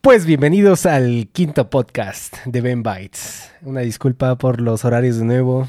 [0.00, 3.50] Pues bienvenidos al quinto podcast de Ben Bites.
[3.62, 5.68] Una disculpa por los horarios de nuevo.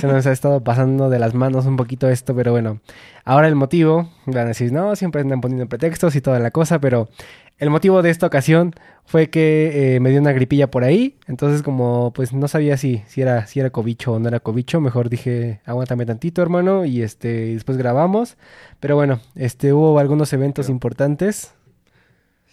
[0.00, 2.80] Se nos ha estado pasando de las manos un poquito esto, pero bueno.
[3.26, 6.80] Ahora el motivo, van a decir, no, siempre andan poniendo pretextos y toda la cosa,
[6.80, 7.10] pero
[7.58, 8.72] el motivo de esta ocasión
[9.04, 11.18] fue que eh, me dio una gripilla por ahí.
[11.26, 14.80] Entonces, como pues no sabía si, si era, si era cobicho o no era cobicho,
[14.80, 18.38] mejor dije, aguántame tantito, hermano, y este, después grabamos.
[18.80, 21.52] Pero bueno, este, hubo algunos eventos importantes.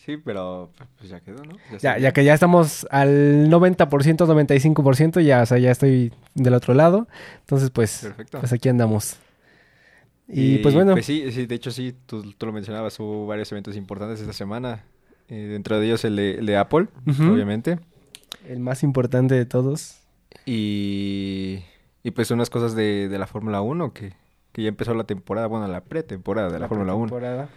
[0.06, 0.70] Sí, pero
[1.00, 1.58] pues ya quedó, ¿no?
[1.82, 3.88] Ya, ya que ya estamos al 90%,
[4.28, 7.08] 95%, ya, o sea, ya estoy del otro lado.
[7.40, 8.40] Entonces, pues, Perfecto.
[8.40, 9.18] pues aquí andamos.
[10.28, 13.52] Y, pues bueno, Pues sí, sí, de hecho sí, tú, tú lo mencionabas, hubo varios
[13.52, 14.84] eventos importantes esta semana.
[15.28, 17.80] eh, dentro de ellos el de, el de Apple, obviamente.
[18.48, 19.98] el más importante de todos.
[20.46, 21.64] Y,
[22.04, 24.14] y pues unas cosas de, de la Fórmula 1 que,
[24.52, 27.08] que ya empezó la temporada, bueno, la pretemporada de la, Fórmula 1.
[27.08, 27.50] pretemporada.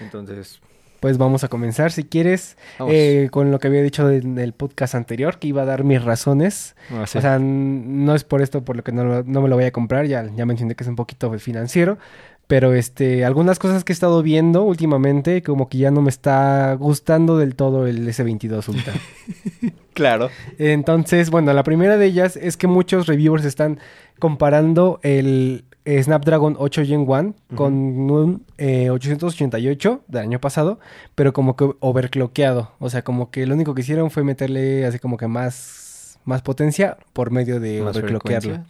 [0.00, 0.60] Entonces,
[1.02, 2.56] Pues vamos a comenzar, si quieres,
[2.88, 6.00] eh, con lo que había dicho en el podcast anterior, que iba a dar mis
[6.00, 6.76] razones.
[6.92, 7.18] Ah, sí.
[7.18, 9.72] O sea, no es por esto por lo que no, no me lo voy a
[9.72, 11.98] comprar, ya, ya mencioné que es un poquito financiero,
[12.46, 16.72] pero este, algunas cosas que he estado viendo últimamente, como que ya no me está
[16.74, 18.94] gustando del todo el S22 Ultra.
[19.94, 20.30] claro.
[20.58, 23.78] Entonces, bueno, la primera de ellas es que muchos reviewers están
[24.18, 30.78] comparando el eh, Snapdragon 8 Gen 1 con un eh, 888 del año pasado,
[31.14, 32.70] pero como que overclockeado.
[32.78, 36.42] O sea, como que lo único que hicieron fue meterle así como que más, más
[36.42, 38.64] potencia por medio de frecuencia.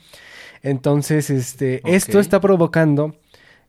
[0.63, 3.17] Entonces, este, esto está provocando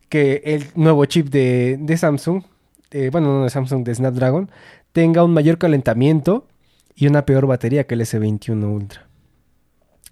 [0.08, 2.44] que el nuevo chip de, de Samsung,
[2.92, 4.50] eh, bueno, no de Samsung, de Snapdragon,
[4.92, 6.46] tenga un mayor calentamiento
[6.94, 9.06] y una peor batería que el S21 Ultra.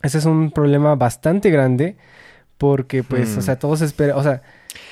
[0.03, 1.97] Ese es un problema bastante grande
[2.59, 3.39] porque, pues, Hmm.
[3.39, 4.43] o sea, todos esperan, o sea,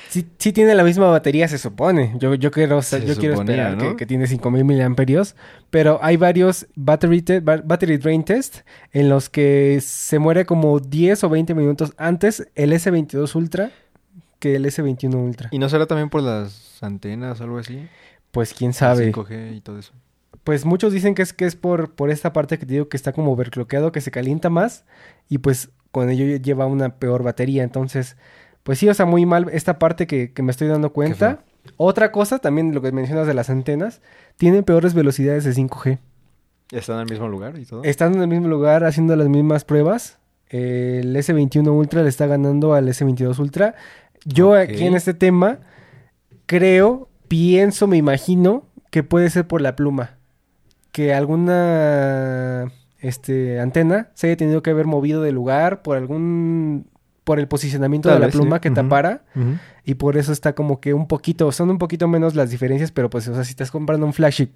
[0.09, 2.13] sí, sí tiene la misma batería, se supone.
[2.19, 3.95] Yo, yo quiero, o sea, Se yo quiero esperar que, ¿no?
[3.95, 5.35] que tiene 5000 miliamperios,
[5.69, 8.59] pero hay varios battery, te- ba- battery drain test
[8.91, 13.71] en los que se muere como 10 o 20 minutos antes el S22 Ultra
[14.39, 15.47] que el S21 Ultra.
[15.51, 17.87] ¿Y no será también por las antenas o algo así?
[18.31, 19.11] Pues quién sabe.
[19.13, 19.93] 5G y todo eso.
[20.43, 22.97] Pues muchos dicen que es que es por, por esta parte que te digo que
[22.97, 24.85] está como overclockeado, que se calienta más
[25.29, 27.63] y pues con ello lleva una peor batería.
[27.63, 28.17] Entonces,
[28.63, 31.43] pues sí, o sea, muy mal esta parte que, que me estoy dando cuenta.
[31.77, 34.01] Otra cosa, también lo que mencionas de las antenas,
[34.37, 35.99] tienen peores velocidades de 5G.
[36.71, 37.83] ¿Están en el mismo lugar y todo?
[37.83, 40.17] Están en el mismo lugar haciendo las mismas pruebas.
[40.49, 43.75] El S21 Ultra le está ganando al S22 Ultra.
[44.25, 45.59] Yo aquí en este tema
[46.45, 50.17] creo, pienso, me imagino que puede ser por la pluma.
[50.91, 56.87] Que alguna este, antena se haya tenido que haber movido de lugar por algún...
[57.23, 58.39] por el posicionamiento Tal de la vez, sí.
[58.41, 59.23] pluma que tapara.
[59.85, 63.09] Y por eso está como que un poquito, son un poquito menos las diferencias, pero
[63.09, 64.49] pues, o sea, si estás comprando un flagship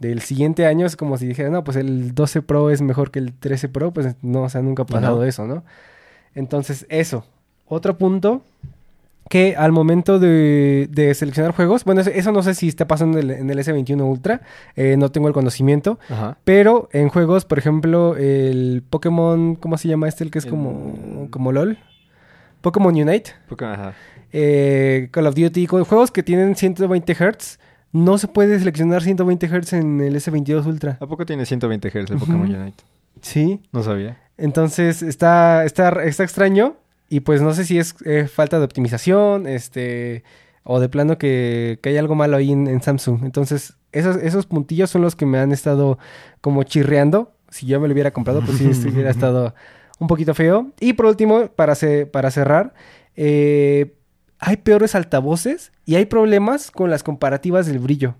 [0.00, 3.20] del siguiente año, es como si dijera, no, pues el 12 Pro es mejor que
[3.20, 5.24] el 13 Pro, pues no, o sea, nunca ha pasado No.
[5.24, 5.64] eso, ¿no?
[6.34, 7.24] Entonces, eso.
[7.66, 8.42] Otro punto,
[9.28, 13.30] que al momento de, de seleccionar juegos, bueno, eso- no sé si está pasando en
[13.30, 14.42] el, en el S21 Ultra,
[14.76, 16.36] eh, no tengo el conocimiento, Ajá.
[16.44, 20.24] pero en juegos, por ejemplo, el Pokémon, ¿cómo se llama este?
[20.24, 21.78] El que es El- como, como LOL.
[22.60, 23.92] Pokémon Unite Porque, ajá.
[24.32, 27.58] eh, Call of Duty, con juegos que tienen 120 Hz,
[27.92, 30.96] no se puede seleccionar 120 Hz en el S22 Ultra.
[31.00, 32.42] ¿A poco tiene 120 Hz el Pokémon.
[32.54, 32.82] Unite?
[33.20, 33.60] Sí.
[33.72, 34.18] No sabía.
[34.36, 36.76] Entonces está, está, está extraño.
[37.08, 40.24] Y pues no sé si es eh, falta de optimización, este,
[40.64, 43.24] o de plano que, que hay algo malo ahí en, en Samsung.
[43.24, 45.98] Entonces, esos, esos puntillos son los que me han estado
[46.40, 47.32] como chirreando.
[47.50, 49.54] Si yo me lo hubiera comprado, pues sí, sí hubiera estado
[50.00, 50.72] un poquito feo.
[50.80, 52.74] Y por último, para, ce- para cerrar,
[53.16, 53.94] eh,
[54.40, 58.16] hay peores altavoces y hay problemas con las comparativas del brillo.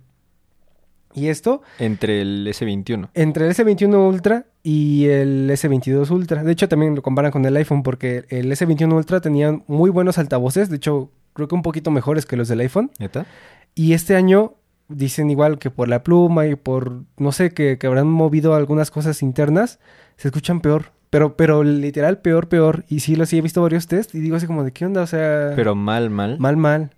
[1.14, 3.08] Y esto Entre el S21.
[3.14, 6.42] entre el S21 Ultra y el S22 Ultra.
[6.42, 10.18] De hecho, también lo comparan con el iPhone porque el S21 Ultra tenía muy buenos
[10.18, 10.70] altavoces.
[10.70, 12.90] De hecho, creo que un poquito mejores que los del iPhone.
[12.98, 13.26] ¿Neta?
[13.74, 14.54] Y este año
[14.88, 18.90] dicen igual que por la pluma y por, no sé, que, que habrán movido algunas
[18.90, 19.78] cosas internas,
[20.16, 20.92] se escuchan peor.
[21.10, 22.84] Pero, pero literal, peor, peor.
[22.88, 25.02] Y sí, lo sí he visto varios test y digo así como de qué onda,
[25.02, 25.52] o sea...
[25.54, 26.38] Pero mal, mal.
[26.40, 26.90] Mal, mal.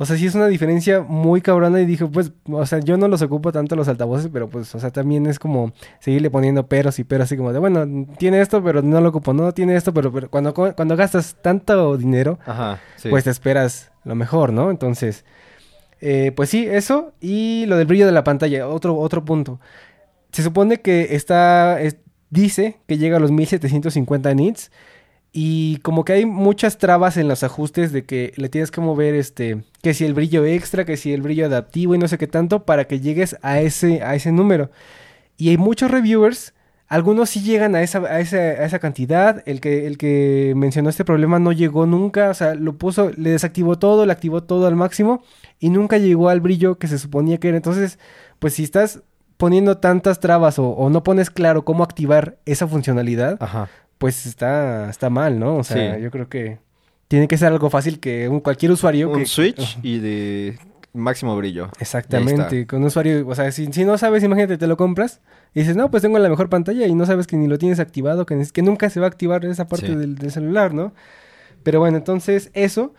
[0.00, 3.08] O sea, sí es una diferencia muy cabrona y dije, pues, o sea, yo no
[3.08, 7.00] los ocupo tanto los altavoces, pero pues, o sea, también es como seguirle poniendo peros
[7.00, 9.92] y peros, así como de, bueno, tiene esto, pero no lo ocupo, no tiene esto,
[9.92, 12.78] pero, pero cuando, cuando gastas tanto dinero, Ajá.
[12.96, 13.08] Sí.
[13.08, 14.70] pues te esperas lo mejor, ¿no?
[14.70, 15.24] Entonces,
[16.00, 19.58] eh, pues sí, eso y lo del brillo de la pantalla, otro, otro punto.
[20.30, 21.96] Se supone que está, es-
[22.30, 24.70] dice que llega a los 1750 nits
[25.40, 29.14] Y como que hay muchas trabas en los ajustes de que le tienes que mover
[29.14, 32.26] este, que si el brillo extra, que si el brillo adaptivo y no sé qué
[32.26, 34.72] tanto para que llegues a ese, a ese número.
[35.36, 36.54] Y hay muchos reviewers,
[36.88, 40.90] algunos sí llegan a esa, a esa, a esa cantidad, el que, el que mencionó
[40.90, 44.66] este problema no llegó nunca, o sea, lo puso, le desactivó todo, le activó todo
[44.66, 45.22] al máximo
[45.60, 47.58] y nunca llegó al brillo que se suponía que era.
[47.58, 48.00] Entonces,
[48.40, 49.02] pues si estás
[49.36, 53.68] poniendo tantas trabas o, o no pones claro cómo activar esa funcionalidad, Ajá.
[53.98, 55.56] Pues está, está mal, ¿no?
[55.56, 56.02] O sea, Sí.
[56.02, 56.58] yo creo que
[57.08, 59.26] tiene que ser algo fácil que un, cualquier usuario Un que...
[59.26, 60.58] switch y de
[60.92, 61.68] máximo brillo.
[61.80, 65.20] Exactamente, con un usuario, o sea, si, si no sabes, imagínate, te lo compras
[65.54, 67.80] y dices, no, pues tengo la mejor pantalla y no sabes que ni lo tienes
[67.80, 69.94] activado, que, que nunca se va a activar esa parte Sí.
[69.94, 70.92] del, del celular, ¿no?
[71.62, 72.94] Pero bueno, entonces eso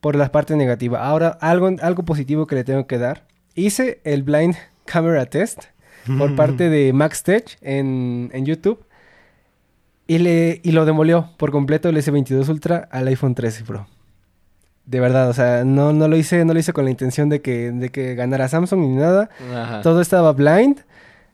[0.00, 1.04] por la parte negativa.
[1.06, 3.26] Ahora, algo, algo positivo que le tengo que dar.
[3.54, 5.64] Hice el Blind Camera Test
[6.18, 8.84] por parte de Max Tech en, en YouTube
[10.14, 13.86] y, le, y lo demolió por completo el S22 Ultra al iPhone 13 Pro.
[14.84, 17.40] De verdad, o sea, no, no lo hice, no lo hice con la intención de
[17.40, 19.30] que, de que ganara Samsung ni nada.
[19.54, 19.80] Ajá.
[19.82, 20.80] Todo estaba blind.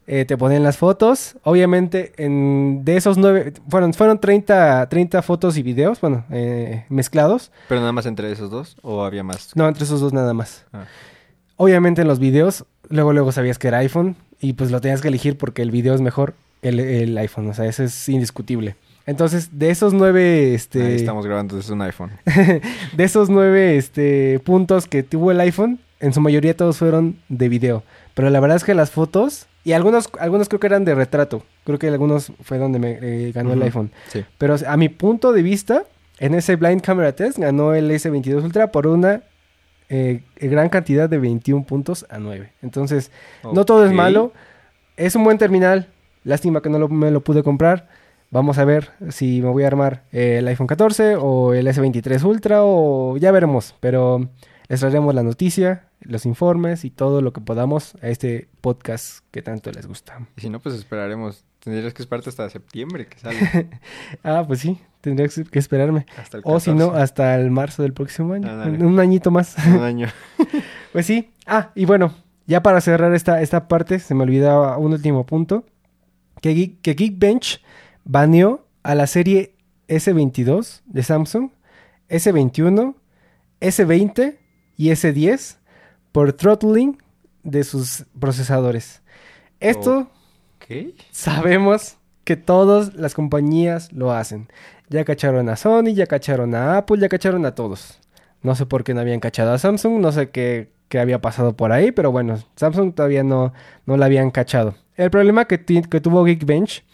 [0.06, 1.36] eh, te ponían las fotos.
[1.42, 7.50] Obviamente, en, de esos nueve, fueron, fueron 30, 30 fotos y videos, bueno, eh, mezclados.
[7.68, 9.54] Pero nada más entre esos dos o había más.
[9.54, 10.64] No, entre esos dos nada más.
[10.72, 10.84] Ah.
[11.56, 15.08] Obviamente en los videos, luego luego sabías que era iPhone y pues lo tenías que
[15.08, 18.76] elegir porque el video es mejor el, el iPhone, o sea, eso es indiscutible.
[19.08, 22.10] Entonces, de esos nueve, este, Ahí estamos grabando desde un iPhone.
[22.96, 27.48] de esos nueve este, puntos que tuvo el iPhone, en su mayoría todos fueron de
[27.48, 27.82] video.
[28.12, 31.42] Pero la verdad es que las fotos, y algunos, algunos creo que eran de retrato,
[31.64, 33.90] creo que algunos fue donde me eh, ganó el iPhone.
[34.08, 34.26] Sí.
[34.36, 35.84] Pero a mi punto de vista,
[36.18, 39.22] en ese Blind Camera Test ganó el S22 Ultra por una
[39.88, 42.52] eh, gran cantidad de 21 puntos a 9.
[42.60, 43.10] Entonces,
[43.42, 44.34] no todo es malo.
[44.98, 45.88] Es un buen terminal.
[46.28, 47.88] Lástima que no lo- me lo pude comprar.
[48.30, 52.22] Vamos a ver si me voy a armar eh, el iPhone 14 o el S23
[52.24, 53.74] Ultra o ya veremos.
[53.80, 54.28] Pero
[54.68, 59.40] les traeremos la noticia, los informes y todo lo que podamos a este podcast que
[59.40, 60.26] tanto les gusta.
[60.36, 61.44] Y si no, pues esperaremos.
[61.60, 63.38] Tendrías que esperarte hasta septiembre que sale.
[64.22, 66.06] Ah, pues sí, tendría que esperarme.
[66.18, 67.02] Hasta el O si no, 14.
[67.02, 68.48] hasta el marzo del próximo año.
[68.86, 69.56] Un añito más.
[69.66, 70.08] Un año.
[70.92, 71.30] Pues sí.
[71.46, 72.12] Ah, y bueno,
[72.46, 75.64] ya para cerrar esta, esta parte, se me olvidaba un último punto.
[76.40, 77.62] Que, Geek- que Geekbench
[78.04, 79.54] baneó a la serie
[79.88, 81.50] S22 de Samsung,
[82.08, 82.94] S21,
[83.60, 84.36] S20
[84.76, 85.56] y S10
[86.12, 86.98] por throttling
[87.42, 89.02] de sus procesadores.
[89.60, 90.10] Esto
[91.10, 94.48] sabemos que todas las compañías lo hacen.
[94.90, 97.98] Ya cacharon a Sony, ya cacharon a Apple, ya cacharon a todos.
[98.42, 101.56] No sé por qué no habían cachado a Samsung, no sé qué, qué había pasado
[101.56, 103.52] por ahí, pero bueno, Samsung todavía no,
[103.86, 104.74] no la habían cachado.
[104.98, 106.84] El problema que, tuvo Geekbench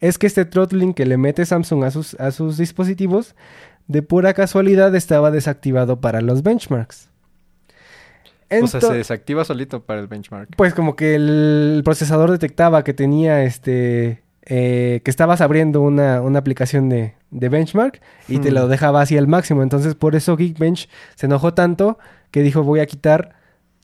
[0.00, 3.34] es que este throttling que le mete Samsung a sus, a sus dispositivos,
[3.86, 7.08] de pura casualidad estaba desactivado para los benchmarks.
[8.60, 10.50] o sea, se desactiva solito para el benchmark.
[10.56, 14.22] pues como que el procesador detectaba que tenía este...
[14.44, 18.54] eh, que estabas abriendo una, una aplicación de, de benchmark y te Hmm.
[18.54, 19.62] lo dejaba así al máximo.
[19.62, 21.98] Entonces por eso Geekbench se enojó tanto
[22.32, 23.36] que dijo voy a quitar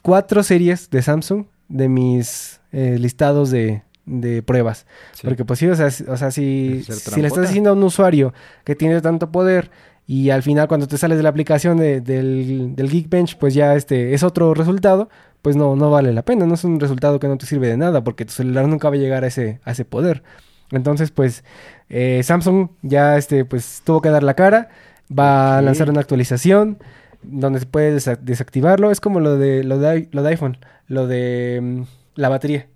[0.03, 4.87] cuatro series de Samsung de mis eh, listados de, de pruebas.
[5.13, 5.23] Sí.
[5.27, 8.33] Porque pues sí, o sea, o sea si, si le estás diciendo a un usuario
[8.65, 9.71] que tiene tanto poder
[10.07, 13.75] y al final cuando te sales de la aplicación de- del, del Geekbench, pues ya
[13.75, 15.11] este es otro resultado,
[15.43, 17.77] pues no, no vale la pena, no es un resultado que no te sirve de
[17.77, 20.23] nada porque tu celular nunca va a llegar a ese, a ese poder.
[20.71, 21.45] Entonces, pues
[21.91, 24.69] eh, Samsung ya este, pues tuvo que dar la cara,
[25.17, 26.79] va a lanzar una actualización
[27.23, 28.91] donde se puede desa- desactivarlo.
[28.91, 31.83] Es como lo de, lo de, lo de iPhone, lo de mm,
[32.19, 32.69] la batería.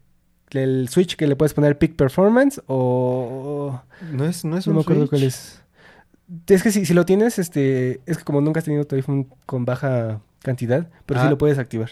[0.51, 3.81] El switch que le puedes poner Peak Performance o...
[4.13, 5.11] No es, no es no un me acuerdo switch.
[5.11, 5.63] cuál es.
[6.47, 9.29] Es que si, si lo tienes, este, es que como nunca has tenido tu iPhone
[9.47, 11.31] con baja cantidad, pero sí Ah.
[11.31, 11.91] lo puedes activar.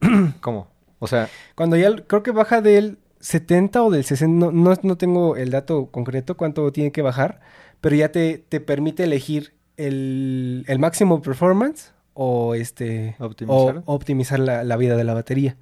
[0.40, 0.68] ¿Cómo?
[0.98, 4.96] O sea, Cuando ya, creo que baja del 70 o del 60, no, no, no
[4.96, 7.40] tengo el dato concreto cuánto tiene que bajar,
[7.80, 13.82] pero ya te, te permite elegir el, el máximo performance o este Optimizar.
[13.86, 15.56] o optimizar la, la vida de la batería.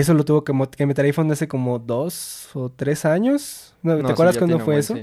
[0.00, 0.52] Eso lo tuvo que,
[0.86, 3.74] meter iPhone hace como dos o tres años.
[3.82, 4.94] No, ¿Te no, acuerdas cuándo fue buen, eso?
[4.94, 5.02] Sí.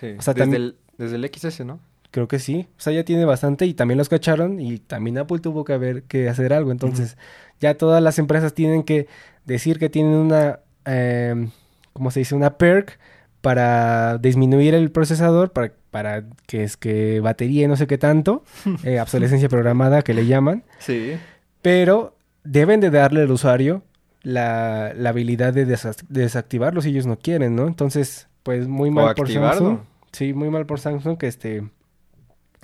[0.00, 0.06] sí.
[0.18, 1.80] O sea, desde, también- el, desde el XS, ¿no?
[2.10, 2.68] Creo que sí.
[2.78, 6.04] O sea, ya tiene bastante y también los cacharon y también Apple tuvo que haber
[6.04, 6.70] que hacer algo.
[6.70, 7.16] Entonces,
[7.58, 9.08] ya todas las empresas tienen que
[9.44, 11.48] decir que tienen una, eh,
[11.92, 12.36] ¿cómo se dice?
[12.36, 13.00] Una perk
[13.40, 18.44] para disminuir el procesador, para, para que es que batería y no sé qué tanto,
[18.84, 21.16] eh, obsolescencia programada que le llaman, Sí.
[21.62, 23.82] pero deben de darle al usuario
[24.24, 27.68] la, la habilidad de desa- de desactivarlo si ellos no quieren, ¿no?
[27.68, 29.60] Entonces, pues muy O mal por activarlo.
[29.68, 29.78] Samsung.
[30.12, 31.62] Sí, muy mal por Samsung que este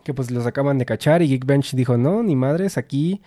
[0.03, 3.21] que pues los acaban de cachar y Geekbench dijo, no, ni madres, aquí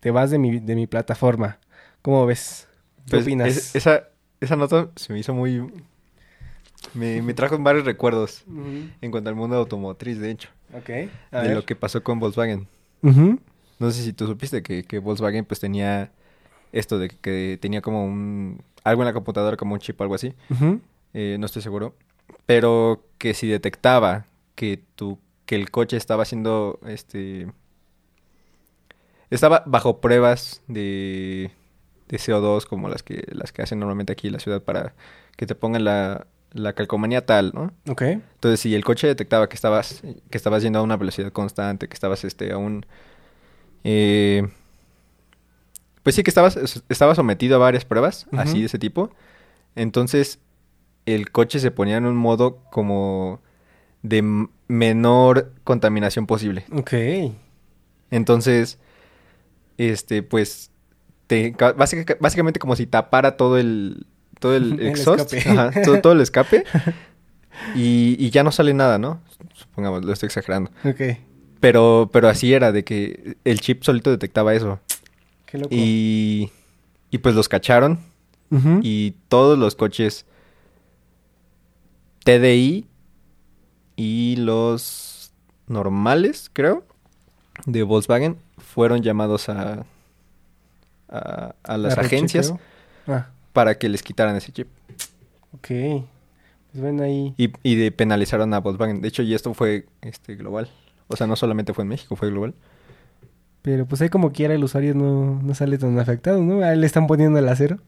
[0.00, 1.58] te vas de mi, de mi plataforma.
[2.02, 2.66] ¿Cómo ves?
[3.04, 3.48] ¿Qué Pues, opinas?
[3.48, 4.08] es- esa,
[4.40, 5.62] esa nota se me hizo muy...
[6.94, 8.42] Me, me trajo varios recuerdos
[9.02, 10.48] en cuanto al mundo automotriz, de hecho.
[10.72, 10.88] Ok.
[11.30, 11.54] A de ver.
[11.56, 12.66] lo que pasó con Volkswagen.
[13.02, 16.10] No sé si tú supiste que, que Volkswagen pues tenía
[16.72, 18.62] esto de que tenía como un...
[18.84, 20.34] Algo en la computadora, como un chip o algo así.
[21.12, 21.94] Eh, no estoy seguro.
[22.46, 27.48] Pero que si detectaba que tu, que el coche estaba haciendo este
[29.30, 31.50] estaba bajo pruebas de,
[32.08, 34.94] de CO2 como las que las que hacen normalmente aquí en la ciudad para
[35.36, 37.72] que te pongan la, la calcomanía tal, ¿no?
[37.88, 38.02] Ok.
[38.02, 41.94] Entonces, si el coche detectaba que estabas que estabas yendo a una velocidad constante, que
[41.94, 42.84] estabas este a un
[43.84, 44.48] eh,
[46.02, 46.56] pues sí que estabas
[46.88, 49.10] estabas sometido a varias pruebas así de ese tipo.
[49.76, 50.38] Entonces,
[51.06, 53.40] el coche se ponía en un modo como
[54.02, 54.22] de
[54.68, 56.64] menor contaminación posible.
[56.72, 56.92] Ok.
[58.10, 58.78] Entonces,
[59.78, 60.70] este, pues,
[61.26, 64.06] te, ca- básica- básicamente como si tapara todo el,
[64.38, 66.64] todo el El exhaust, ajá, todo, todo el escape,
[67.74, 69.20] y, y ya no sale nada, ¿no?
[69.54, 70.70] Supongamos, lo estoy exagerando.
[70.84, 71.00] Ok.
[71.60, 74.80] Pero, pero así era, de que el chip solito detectaba eso.
[75.50, 75.74] Qué loco.
[75.74, 76.50] Y,
[77.10, 77.98] y pues los cacharon,
[78.82, 80.26] y todos los coches
[82.24, 82.86] TDI
[83.96, 85.32] y los
[85.66, 86.84] normales, creo,
[87.66, 89.84] de Volkswagen fueron llamados a,
[91.08, 92.54] a, a las La agencias.
[93.06, 94.68] Ah, para que les quitaran ese chip.
[95.54, 95.68] ok.
[96.72, 97.34] Pues ven ahí.
[97.36, 99.00] Y, y de penalizaron a Volkswagen.
[99.00, 100.70] De hecho, y esto fue este global.
[101.08, 102.54] O sea, no solamente fue en México, fue global.
[103.62, 106.62] Pero pues ahí como quiera el usuario no, no sale tan afectado, ¿no?
[106.64, 107.78] A él le están poniendo el acero.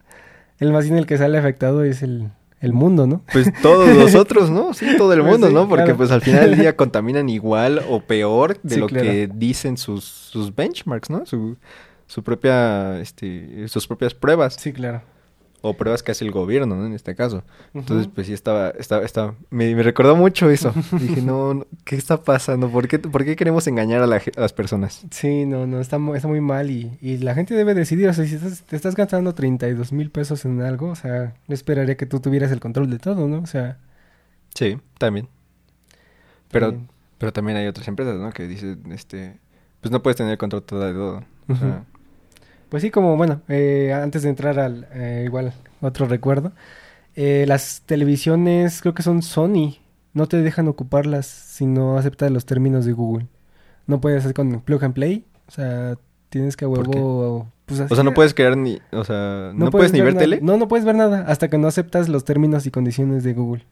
[0.59, 2.29] El más bien el que sale afectado es el,
[2.61, 3.23] el mundo, ¿no?
[3.33, 4.75] Pues todos los otros, ¿no?
[4.75, 5.69] Sí, todo el Pues mundo, sí, ¿no?
[5.69, 5.97] Porque claro.
[5.97, 9.05] pues al final del día contaminan igual o peor de Sí, lo claro.
[9.07, 11.25] que dicen sus, sus benchmarks, ¿no?
[11.25, 11.57] Su,
[12.07, 14.55] su propia, este, sus propias pruebas.
[14.61, 15.03] Sí, claro.
[15.65, 16.87] O pruebas que hace el gobierno, ¿no?
[16.87, 17.45] En este caso.
[17.73, 20.75] Entonces, pues sí estaba, estaba, estaba, me, me recordó mucho eso.
[21.01, 22.69] Dije, no, no, ¿qué está pasando?
[22.69, 25.07] ¿Por qué, por qué queremos engañar a, la ge- a las personas?
[25.13, 28.27] Sí, no, no, está, está muy mal y, y la gente debe decidir, o sea,
[28.27, 32.07] si estás- te estás gastando 32 mil pesos en algo, o sea, yo esperaría que
[32.07, 33.39] tú tuvieras el control de todo, ¿no?
[33.39, 33.79] O sea,
[34.55, 35.29] Sí, también.
[36.51, 36.89] Pero, también.
[37.19, 38.31] pero también hay otras empresas, ¿no?
[38.33, 39.39] Que dicen, este,
[39.81, 41.25] pues no puedes tener control todo de todo.
[41.49, 41.85] O sea.
[42.73, 45.53] Pues sí, como bueno, eh, antes de entrar al eh, igual
[45.83, 46.53] otro recuerdo,
[47.15, 49.77] eh, las televisiones creo que son Sony,
[50.15, 53.27] no te dejan ocuparlas si no aceptas los términos de Google.
[53.87, 55.99] No puedes hacer con plug and play, o sea,
[56.31, 57.53] tienes que a huevo.
[57.67, 60.41] Pues o sea, no puedes crear ni, o sea, no, puedes, ni ver tele.
[60.41, 63.67] No, no puedes ver nada hasta que no aceptas los términos y condiciones de Google.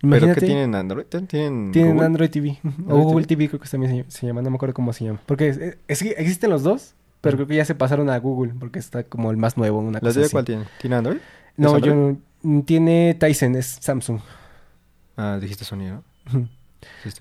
[0.00, 1.04] ¿Pero qué tienen Android?
[1.04, 2.06] ¿Tienen tienen Google?
[2.06, 2.58] Android TV.
[2.64, 3.44] ujú, O Android Google TV.
[3.44, 5.20] TV creo que también se, se llama, no me acuerdo cómo se llama.
[5.24, 8.52] Porque es, es que existen los dos, pero creo que ya se pasaron a Google
[8.58, 10.30] porque está como el más nuevo, una ¿La cosa así.
[10.30, 10.64] cuál tiene?
[10.80, 11.18] ¿Tiene Android?
[11.56, 12.16] No, ¿Es yo
[12.64, 14.20] tiene Tyson, es Samsung.
[15.16, 16.04] Ah, dijiste Sony, ¿no?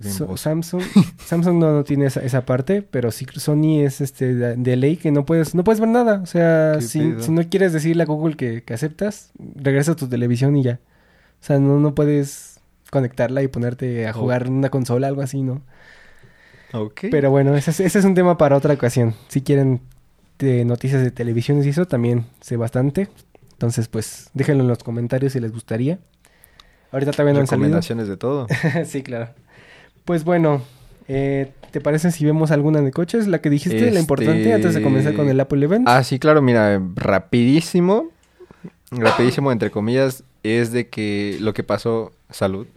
[0.09, 0.35] So-.
[0.35, 0.81] Samsung,
[1.25, 4.97] Samsung no, no tiene esa, esa parte, pero sí Sony es este de, de ley
[4.97, 6.19] que no puedes, no puedes ver nada.
[6.21, 9.95] O sea, ¿Qué si, si no quieres decirle a Google que, que aceptas, regresa a
[9.95, 10.79] tu televisión y ya.
[11.41, 14.13] O sea, no, no puedes conectarla y ponerte a Oh.
[14.21, 15.61] jugar en una consola, algo así, ¿no?
[16.73, 17.01] Ok.
[17.11, 19.13] Pero bueno, ese es, ese es un tema para otra ocasión.
[19.27, 19.81] Si quieren
[20.43, 23.09] de noticias de televisiones y eso, también sé bastante.
[23.53, 25.99] Entonces, pues, déjenlo en los comentarios si les gustaría.
[26.91, 27.65] Ahorita todavía no han salido.
[27.65, 28.47] Recomendaciones de todo.
[28.85, 29.29] sí, claro.
[30.05, 30.61] Pues bueno,
[31.07, 33.27] eh, ¿te parece si vemos alguna de coches?
[33.27, 35.87] La que dijiste, la importante, Este- antes de comenzar con el Apple Event.
[35.87, 38.09] Ah, sí, claro, mira, rapidísimo,
[38.91, 42.67] rapidísimo, entre comillas, es de que lo que pasó, salud.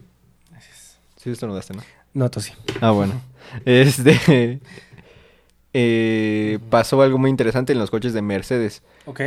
[1.17, 1.81] Sí, esto no daste, ¿no?
[2.13, 2.53] No, tú sí.
[2.81, 3.13] Ah, bueno.
[3.65, 4.59] Este,
[5.79, 9.21] eh, pasó algo muy interesante en los coches de Mercedes, Ok.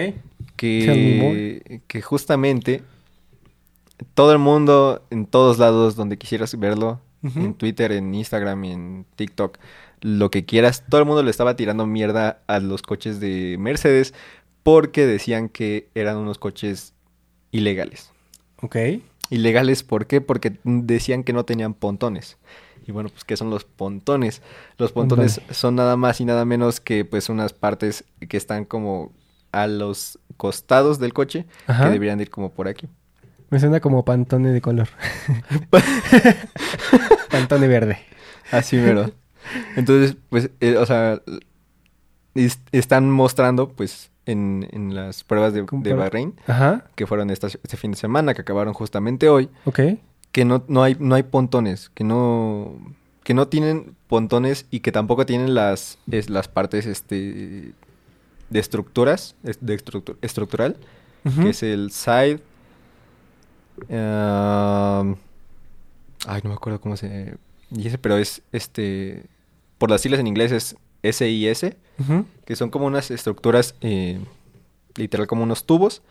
[0.56, 2.82] Que, que justamente
[4.14, 9.58] todo el mundo, en todos lados, donde quisieras verlo, en Twitter, en Instagram, en TikTok,
[10.00, 14.12] lo que quieras, todo el mundo le estaba tirando mierda a los coches de Mercedes
[14.62, 16.94] porque decían que eran unos coches
[17.52, 18.10] ilegales.
[18.62, 18.76] Ok.
[19.28, 20.20] Ilegales, ¿por qué?
[20.20, 22.38] Porque decían que no tenían pontones.
[22.90, 24.42] Y bueno, pues, ¿qué son los pontones?
[24.76, 29.12] Los pontones son nada más y nada menos que, pues, unas partes que están como
[29.52, 31.84] a los costados del coche, Ajá.
[31.84, 32.88] que deberían de ir como por aquí.
[33.48, 34.88] Me suena como pantone de color.
[37.30, 37.98] pantone verde.
[38.50, 39.12] Así mero.
[39.76, 41.22] Entonces, pues, eh, o sea,
[42.34, 46.86] es- están mostrando, pues, en, en las pruebas de, de Bahrein, Ajá.
[46.96, 49.78] que fueron esta- este fin de semana, que acabaron justamente hoy, Ok.
[50.32, 52.74] Que no, no hay, no hay pontones, que no,
[53.24, 57.72] que no tienen pontones y que tampoco tienen las, es- las partes este,
[58.50, 60.76] de estructuras, es- de estructu- estructural,
[61.42, 62.40] que es el side.
[63.88, 65.16] um,
[66.26, 67.36] ay, no me acuerdo cómo se
[67.70, 69.24] dice, pero es este.
[69.78, 72.26] Por las siglas en inglés es SIS, Ujú.
[72.44, 74.20] que son como unas estructuras, eh,
[74.96, 76.02] literal como unos tubos,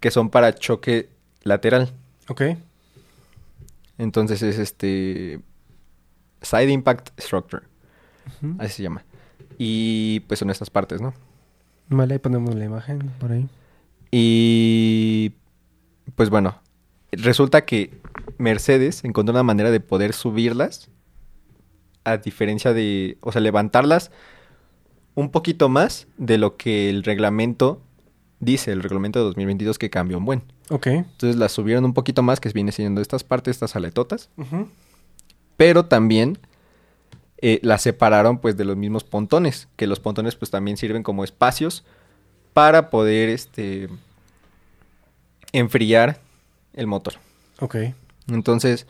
[0.00, 1.08] que son para choque
[1.44, 1.92] lateral.
[2.28, 2.42] Ok.
[3.98, 5.40] Entonces es este.
[6.40, 7.64] Side Impact Structure,
[8.58, 9.04] así se llama.
[9.58, 11.12] Y pues son estas partes, ¿no?
[11.88, 13.48] Vale, ahí ponemos la imagen por ahí.
[14.12, 15.32] Y
[16.14, 16.60] pues bueno,
[17.10, 18.00] resulta que
[18.38, 20.90] Mercedes encontró una manera de poder subirlas
[22.04, 24.10] a diferencia de, o sea, levantarlas
[25.14, 27.82] un poquito más de lo que el reglamento
[28.40, 30.44] dice, el reglamento de 2022 que cambió un buen.
[30.70, 30.86] Ok.
[30.86, 34.30] Entonces las subieron un poquito más, que viene siendo estas partes, estas aletotas,
[35.56, 36.38] pero también
[37.38, 41.24] eh, las separaron pues de los mismos pontones, que los pontones pues también sirven como
[41.24, 41.84] espacios
[42.52, 43.88] para poder este
[45.52, 46.20] enfriar
[46.74, 47.14] el motor.
[47.60, 47.76] Ok.
[48.28, 48.86] Entonces,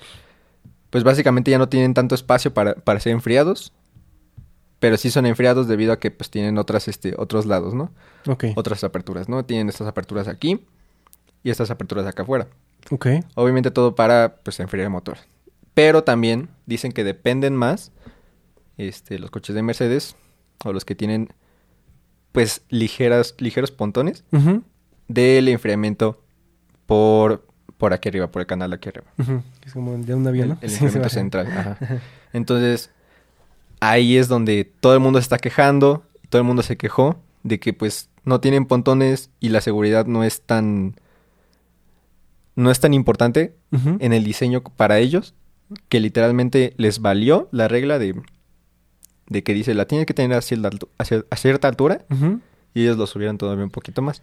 [0.90, 3.72] pues básicamente ya no tienen tanto espacio para, para ser enfriados,
[4.80, 7.92] pero sí son enfriados debido a que pues tienen otras este otros lados, ¿no?
[8.26, 8.46] Ok.
[8.56, 9.44] Otras aperturas, ¿no?
[9.44, 10.60] Tienen estas aperturas aquí
[11.42, 12.48] y estas aperturas acá afuera.
[12.90, 13.06] Ok.
[13.34, 15.18] Obviamente todo para pues enfriar el motor.
[15.74, 17.92] Pero también dicen que dependen más
[18.76, 20.16] este, los coches de Mercedes
[20.64, 21.32] o los que tienen
[22.32, 24.24] pues ligeras, ligeros pontones
[25.08, 26.22] del enfriamiento
[26.86, 29.06] por, por aquí arriba, por el canal aquí arriba.
[29.64, 30.58] Es como de un avión, ¿no?
[30.60, 31.46] el enfriamiento central.
[31.46, 31.78] ajá.
[32.32, 32.90] Entonces,
[33.80, 37.58] ahí es donde todo el mundo se está quejando, todo el mundo se quejó de
[37.58, 40.96] que pues no tienen pontones y la seguridad no es tan
[42.58, 43.54] no es tan importante
[44.00, 45.34] en el diseño para ellos
[45.88, 48.20] que literalmente les valió la regla de,
[49.28, 52.04] de que dice la tienes que tener a cierta, a cier- a cierta altura
[52.74, 54.22] y ellos lo subieron todavía un poquito más.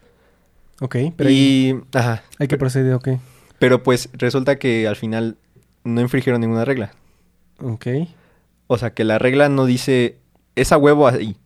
[0.81, 1.29] Ok, pero
[1.93, 3.09] ajá, hay que proceder, ok.
[3.59, 5.37] pero pues resulta que al final
[5.85, 6.91] no infringieron ninguna regla.
[7.61, 7.87] Ok.
[8.67, 10.17] O sea, que la regla no dice
[10.55, 11.37] es a huevo ahí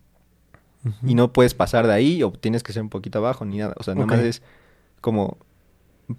[1.06, 3.76] y no puedes pasar de ahí o tienes que ser un poquito abajo ni nada.
[3.78, 4.12] O sea, nada Ok.
[4.14, 4.42] más es
[5.02, 5.38] como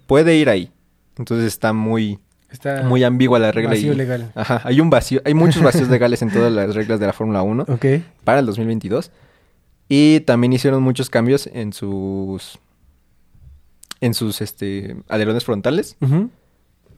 [0.07, 0.71] puede ir ahí.
[1.17, 2.19] Entonces está muy
[2.51, 4.31] Está muy ambigua la regla vacío y legal.
[4.35, 7.41] Ajá, hay un vacío, hay muchos vacíos legales en todas las reglas de la Fórmula
[7.43, 7.85] 1 Ok.
[8.25, 9.11] para el 2022
[9.87, 12.59] y también hicieron muchos cambios en sus
[14.01, 15.95] en sus este alerones frontales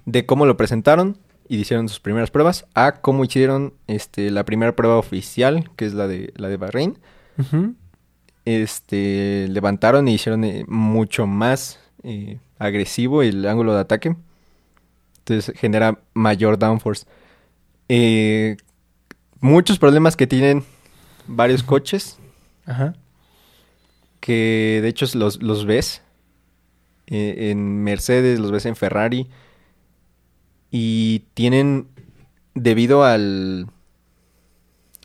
[0.06, 4.75] de cómo lo presentaron y hicieron sus primeras pruebas a cómo hicieron este la primera
[4.75, 6.97] prueba oficial, que es la de la de Bahrein.
[7.38, 7.75] Ujú.
[8.45, 14.16] Este levantaron y hicieron eh, mucho más eh, agresivo el ángulo de ataque.
[15.20, 17.06] Entonces genera mayor downforce.
[17.89, 18.58] Eh,
[19.39, 20.63] muchos problemas que tienen
[21.28, 22.18] varios coches
[22.66, 22.94] Ajá.
[24.20, 26.02] que de hecho los, los ves
[27.08, 29.30] eh, en Mercedes, los ves en Ferrari
[30.72, 31.88] y tienen
[32.56, 33.68] debido al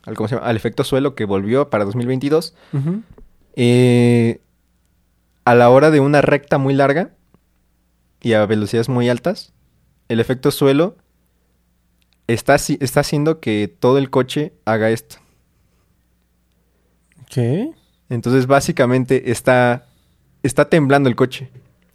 [0.04, 0.46] al, ¿cómo se llama?
[0.46, 3.02] al efecto suelo que volvió para 2022 Ujú.
[3.56, 4.40] eh,
[5.48, 7.10] a la hora de una recta muy larga
[8.20, 9.54] y a velocidades muy altas
[10.08, 10.96] el efecto suelo
[12.26, 15.16] está, está haciendo que todo el coche haga esto
[17.30, 17.70] ¿Qué?
[18.08, 19.86] Entonces, básicamente está,
[20.42, 21.50] está temblando el coche.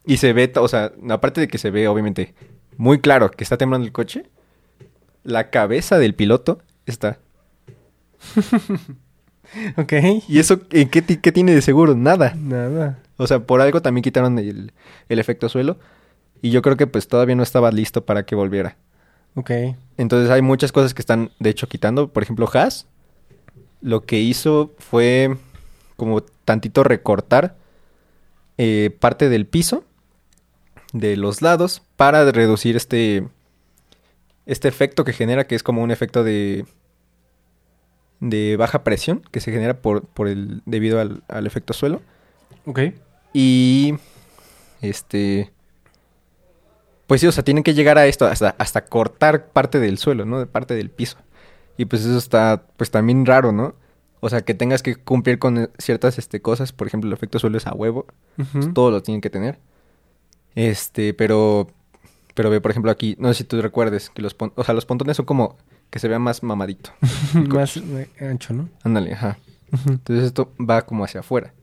[0.06, 2.36] Y se ve, o sea, aparte de que se ve, obviamente,
[2.78, 4.30] muy claro que está temblando el coche,
[5.24, 7.20] la cabeza del piloto está.
[9.78, 9.94] Ok.
[10.28, 11.94] ¿Y eso en qué, qué tiene de seguro?
[11.94, 12.34] Nada.
[12.34, 13.03] Nada.
[13.18, 14.74] O sea, por algo también quitaron el,
[15.10, 15.78] el efecto suelo.
[16.42, 18.78] Y yo creo que pues todavía no estaba listo para que volviera.
[19.36, 19.52] Ok.
[19.98, 22.10] Entonces hay muchas cosas que están, de hecho, quitando.
[22.10, 22.88] Por ejemplo, Haas
[23.84, 25.38] lo que hizo fue
[25.98, 27.56] como tantito recortar
[28.58, 29.84] eh, parte del piso
[30.94, 33.28] de los lados para reducir este
[34.46, 36.66] este efecto que genera que es como un efecto de
[38.20, 42.02] de baja presión que se genera por, por el debido al, al efecto suelo
[42.66, 42.80] Ok.
[43.34, 43.96] y
[44.82, 45.52] este
[47.08, 50.26] pues sí, o sea, tienen que llegar a esto hasta, hasta cortar parte del suelo,
[50.26, 50.40] ¿no?
[50.40, 51.18] De parte del piso.
[51.78, 53.76] Y pues eso está pues también raro, ¿no?
[54.22, 57.40] O sea, que tengas que cumplir con eh, ciertas este, cosas, por ejemplo, el efecto
[57.40, 58.72] suelo es a huevo, Ujú.
[58.74, 59.60] todos lo tienen que tener.
[60.56, 61.68] Este, pero
[62.36, 64.86] pero ve, por ejemplo, aquí, no sé si tú recuerdes que los o sea, los
[64.86, 65.58] pontones son como
[65.90, 66.92] que se vea más mamadito.
[67.34, 68.70] Más eh, ancho, ¿no?
[68.84, 69.38] Ándale, ajá.
[69.88, 71.54] Entonces esto va como hacia afuera,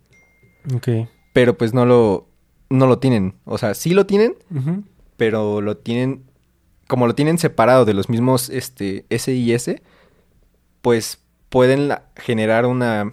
[0.74, 0.88] Ok.
[1.32, 2.26] pero pues no lo
[2.68, 4.36] no lo tienen, o sea, sí lo tienen,
[5.16, 6.22] pero lo tienen,
[6.86, 9.80] como lo tienen separado de los mismos este, SIS,
[10.80, 11.18] pues
[11.48, 13.12] pueden la- generar una,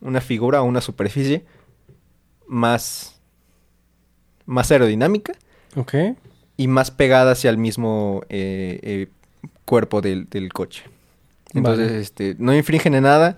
[0.00, 1.44] una figura o una superficie
[2.46, 3.20] más,
[4.46, 5.34] más aerodinámica
[5.76, 5.94] Ok.
[6.56, 9.08] y más pegada hacia el mismo eh, eh,
[9.66, 10.84] cuerpo del, del coche.
[11.52, 12.00] Entonces, Vale.
[12.00, 13.36] este, no infringen en nada,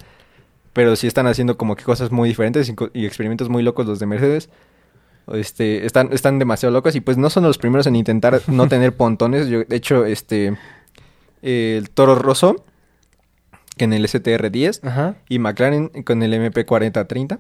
[0.77, 3.99] pero sí están haciendo como que cosas muy diferentes y, y experimentos muy locos los
[3.99, 4.51] de Mercedes.
[5.33, 8.95] Este, están, están demasiado locos y pues no son los primeros en intentar no tener
[8.95, 9.49] pontones.
[9.49, 10.55] Yo, de hecho, este,
[11.41, 12.63] el Toro Rosso,
[13.79, 15.17] que en el STR10, Ajá.
[15.31, 17.39] y McLaren con el MP4030,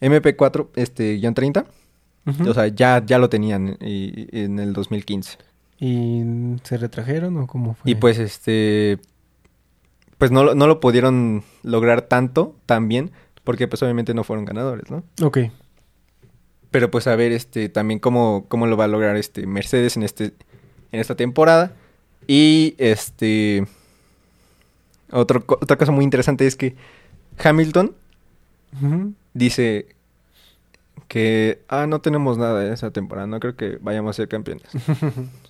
[0.00, 1.66] MP4, este, guion 30,
[2.26, 2.48] Ujú.
[2.50, 5.36] o sea, ya, ya lo tenían y- en el 2015.
[5.80, 6.22] ¿Y
[6.62, 7.90] se retrajeron o cómo fue?
[7.90, 9.00] Y pues este
[10.18, 13.10] pues no, lo- no lo pudieron lograr tanto, tan bien,
[13.44, 15.04] porque pues obviamente no fueron ganadores, ¿no?
[15.22, 15.38] Ok.
[16.70, 20.02] Pero pues a ver este también cómo, cómo lo va a lograr este Mercedes en
[20.02, 20.34] este
[20.92, 21.72] en esta temporada.
[22.26, 23.66] Y este
[25.10, 26.76] otro, otra cosa muy interesante es que
[27.42, 27.94] Hamilton
[29.32, 29.86] dice
[31.08, 34.66] que ah no tenemos nada de esa temporada, no creo que vayamos a ser campeones.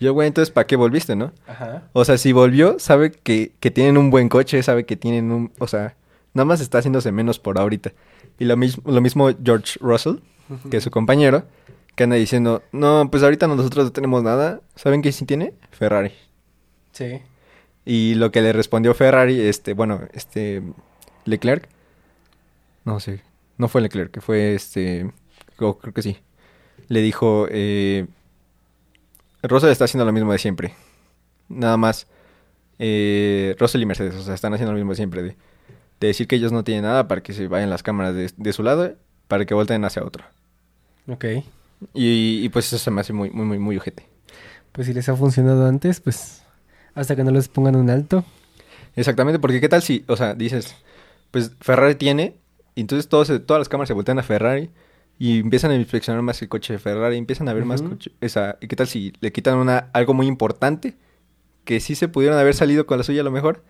[0.00, 1.32] Yo, güey, entonces ¿para qué volviste, no?
[1.46, 1.88] Ajá.
[1.92, 5.52] O sea, si volvió, sabe que, que tienen un buen coche, sabe que tienen un...
[5.58, 5.96] O sea,
[6.34, 7.92] nada más está haciéndose menos por ahorita.
[8.38, 10.16] Y lo mismo, lo mismo George Russell,
[10.70, 11.44] que es su compañero,
[11.96, 14.60] que anda diciendo, no, pues ahorita nosotros no tenemos nada.
[14.76, 15.54] ¿Saben qué sí tiene?
[15.72, 16.12] Ferrari.
[16.92, 17.20] Sí.
[17.84, 20.62] Y lo que le respondió Ferrari, este, bueno, este,
[21.24, 21.68] Leclerc.
[22.84, 23.22] No sé,
[23.56, 25.10] no fue Leclerc, que fue este,
[25.58, 26.18] oh, creo que sí.
[26.86, 28.06] Le dijo, eh,
[29.42, 30.74] Russell está haciendo lo mismo de siempre.
[31.48, 32.06] Nada más,
[32.78, 35.22] eh, Russell y Mercedes, o sea, están haciendo lo mismo de siempre.
[35.22, 35.36] De,
[36.00, 38.52] de decir que ellos no tienen nada para que se vayan las cámaras de, de
[38.52, 38.94] su lado,
[39.26, 40.24] para que volteen hacia otro.
[41.08, 41.24] Ok.
[41.94, 44.06] Y, y pues eso se me hace muy, muy, muy, muy ojete.
[44.72, 46.42] Pues si les ha funcionado antes, pues
[46.94, 48.24] hasta que no les pongan un alto.
[48.96, 50.74] Exactamente, porque qué tal si, o sea, dices,
[51.30, 52.34] pues Ferrari tiene,
[52.74, 54.70] y entonces todos, todas las cámaras se voltean a Ferrari
[55.18, 58.56] y empiezan a inspeccionar más el coche de Ferrari, empiezan a ver más coche, esa,
[58.60, 60.96] y qué tal si le quitan una, algo muy importante,
[61.64, 63.62] que sí se pudieron haber salido con la suya a lo mejor,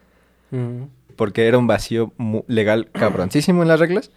[1.17, 2.13] porque era un vacío
[2.47, 4.11] legal cabroncísimo en las reglas,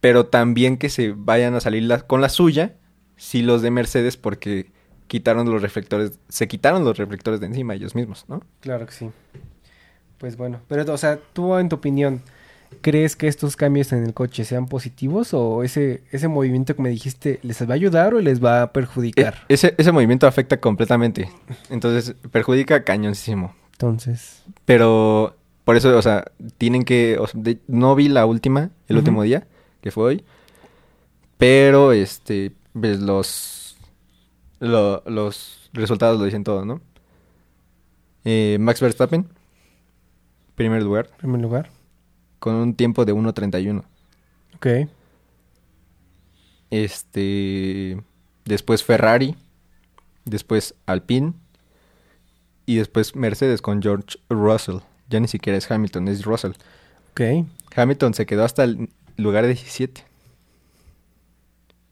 [0.00, 2.74] pero también que se vayan a salir la- con la suya,
[3.16, 4.70] si los de Mercedes, porque
[5.06, 8.42] quitaron los reflectores, se quitaron los reflectores de encima ellos mismos, ¿no?
[8.60, 9.10] Claro que sí.
[10.18, 12.22] Pues bueno, pero o sea, tú en tu opinión,
[12.80, 16.88] ¿crees que estos cambios en el coche sean positivos o ese, ese movimiento que me
[16.90, 19.44] dijiste les va a ayudar o les va a perjudicar?
[19.48, 21.28] E- ese, ese movimiento afecta completamente.
[21.70, 23.54] Entonces, perjudica cañoncísimo.
[23.72, 26.24] Entonces, Pero, por eso, o sea,
[26.58, 27.18] tienen que...
[27.18, 29.46] o sea, de- no vi la última, el último día,
[29.82, 30.24] que fue hoy.
[31.38, 33.76] Pero, este, pues los...
[34.60, 36.80] lo- los resultados lo dicen todo, ¿no?
[38.24, 39.26] Eh, Max Verstappen,
[40.54, 41.70] primer lugar, primer lugar.
[42.38, 43.82] Con un tiempo de 1.31.
[44.56, 44.88] Ok.
[46.70, 48.00] Este.
[48.44, 49.36] Después Ferrari.
[50.24, 51.34] Después Alpine.
[52.66, 54.78] Y después Mercedes con George Russell.
[55.08, 56.52] Ya ni siquiera es Hamilton, es Russell.
[57.12, 57.46] Ok.
[57.74, 60.04] Hamilton se quedó hasta el lugar 17.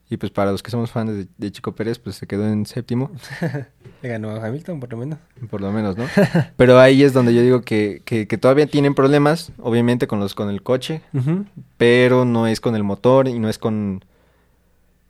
[0.09, 2.65] Y pues para los que somos fans de, de Chico Pérez, pues se quedó en
[2.67, 3.09] séptimo,
[4.03, 5.17] Le ganó a Hamilton por lo menos.
[5.49, 6.05] por lo menos, ¿no?
[6.57, 10.35] Pero ahí es donde yo digo que, que, que todavía tienen problemas, obviamente con los
[10.35, 11.01] con el coche,
[11.77, 14.05] pero no es con el motor y no es con,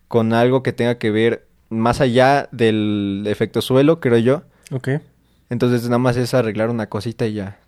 [0.08, 4.44] con algo que tenga que ver más allá del efecto suelo, creo yo.
[4.72, 4.90] Ok.
[5.50, 7.60] Entonces nada más es arreglar una cosita y ya.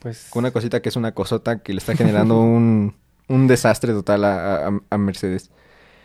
[0.00, 0.28] Pues.
[0.34, 2.94] Una cosita que es una cosota que le está generando un,
[3.28, 5.50] un desastre total a, a- a Mercedes.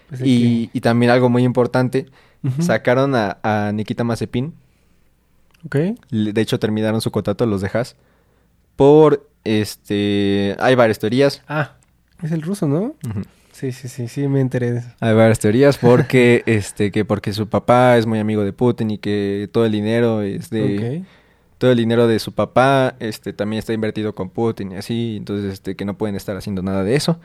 [0.10, 2.08] Pues Y, y también algo muy importante,
[2.60, 4.54] sacaron a, a Nikita Mazepin.
[5.66, 5.76] Ok.
[6.10, 7.96] De hecho terminaron su contrato los de Haas.
[8.76, 10.56] Por este...
[10.60, 11.42] Hay varias teorías.
[11.48, 11.76] Ah,
[12.24, 12.96] es el ruso, ¿no?
[13.52, 14.90] Sí, sí, sí, sí, me enteré de eso.
[15.02, 18.98] Hay varias teorías porque este que porque su papá es muy amigo de Putin y
[19.00, 21.08] que todo el dinero es de Ok.
[21.58, 25.52] todo el dinero de su papá este también está invertido con Putin y así, entonces
[25.54, 27.20] este que no pueden estar haciendo nada de eso.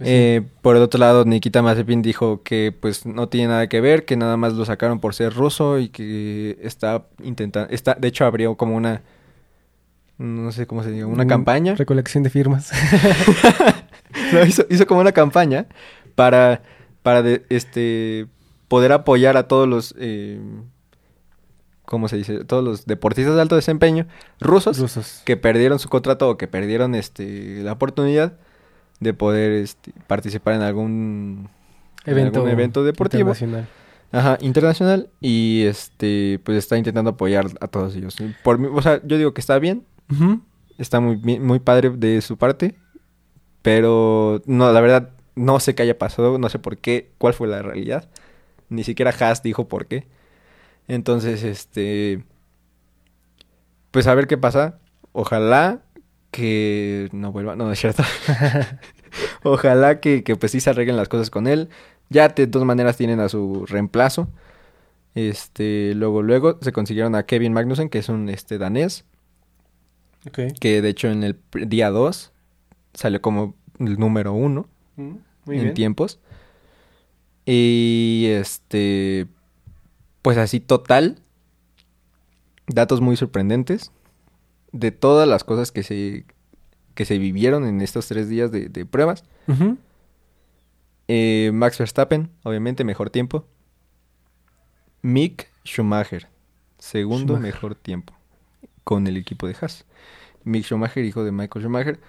[0.00, 0.14] Pues sí.
[0.16, 4.06] Eh, por el otro lado, Nikita Mazepin dijo que pues no tiene nada que ver,
[4.06, 8.24] que nada más lo sacaron por ser ruso y que está intentando está de hecho
[8.24, 9.02] abrió como una
[10.16, 11.74] no sé cómo se diga, una Un- campaña.
[11.76, 12.70] Recolección de firmas.
[14.32, 15.66] No, hizo, hizo como una campaña
[16.14, 16.62] para,
[17.02, 18.26] para de- este,
[18.68, 20.40] poder apoyar a todos los, eh,
[21.84, 22.44] ¿cómo se dice?
[22.44, 24.06] Todos los deportistas de alto desempeño
[24.40, 25.22] rusos Rusos.
[25.24, 28.34] que perdieron su contrato o que perdieron este, la oportunidad
[29.00, 31.48] de poder este, participar en algún
[32.04, 33.68] en Evento, algún evento deportivo internacional.
[34.12, 38.16] Ajá, internacional y este pues está intentando apoyar a todos ellos.
[38.42, 39.84] Por mí, o sea, yo digo que está bien.
[40.78, 42.74] Está muy, muy padre de su parte.
[43.62, 46.38] Pero no, la verdad, no sé qué haya pasado.
[46.38, 47.12] No sé por qué.
[47.18, 48.08] ¿Cuál fue la realidad?
[48.68, 50.06] Ni siquiera Haas dijo por qué.
[50.88, 52.24] Entonces, este.
[53.92, 54.78] Pues a ver qué pasa.
[55.12, 55.82] Ojalá
[56.30, 57.56] que no vuelva.
[57.56, 58.02] No, no es cierto.
[59.42, 61.68] Ojalá que, que pues sí se arreglen las cosas con él.
[62.08, 64.28] Ya de todas maneras tienen a su reemplazo.
[65.14, 69.04] Este, luego, luego se consiguieron a Kevin Magnussen, que es un este danés,
[70.60, 72.32] que de hecho en el día 2
[72.94, 75.14] salió como el número uno Mm,
[75.46, 75.74] Muy en bien.
[75.74, 76.20] tiempos.
[77.46, 79.26] Y este,
[80.22, 81.22] pues así total,
[82.66, 83.92] datos muy sorprendentes
[84.72, 86.24] de todas las cosas que se,
[86.94, 89.24] que se vivieron en estos tres días de, de pruebas.
[91.08, 93.46] Eh, Max Verstappen, obviamente, mejor tiempo.
[95.02, 96.28] Mick Schumacher,
[96.78, 97.54] segundo Schumacher.
[97.54, 98.14] mejor tiempo
[98.84, 99.84] con el equipo de Haas.
[100.44, 102.00] Mick Schumacher, hijo de Michael Schumacher.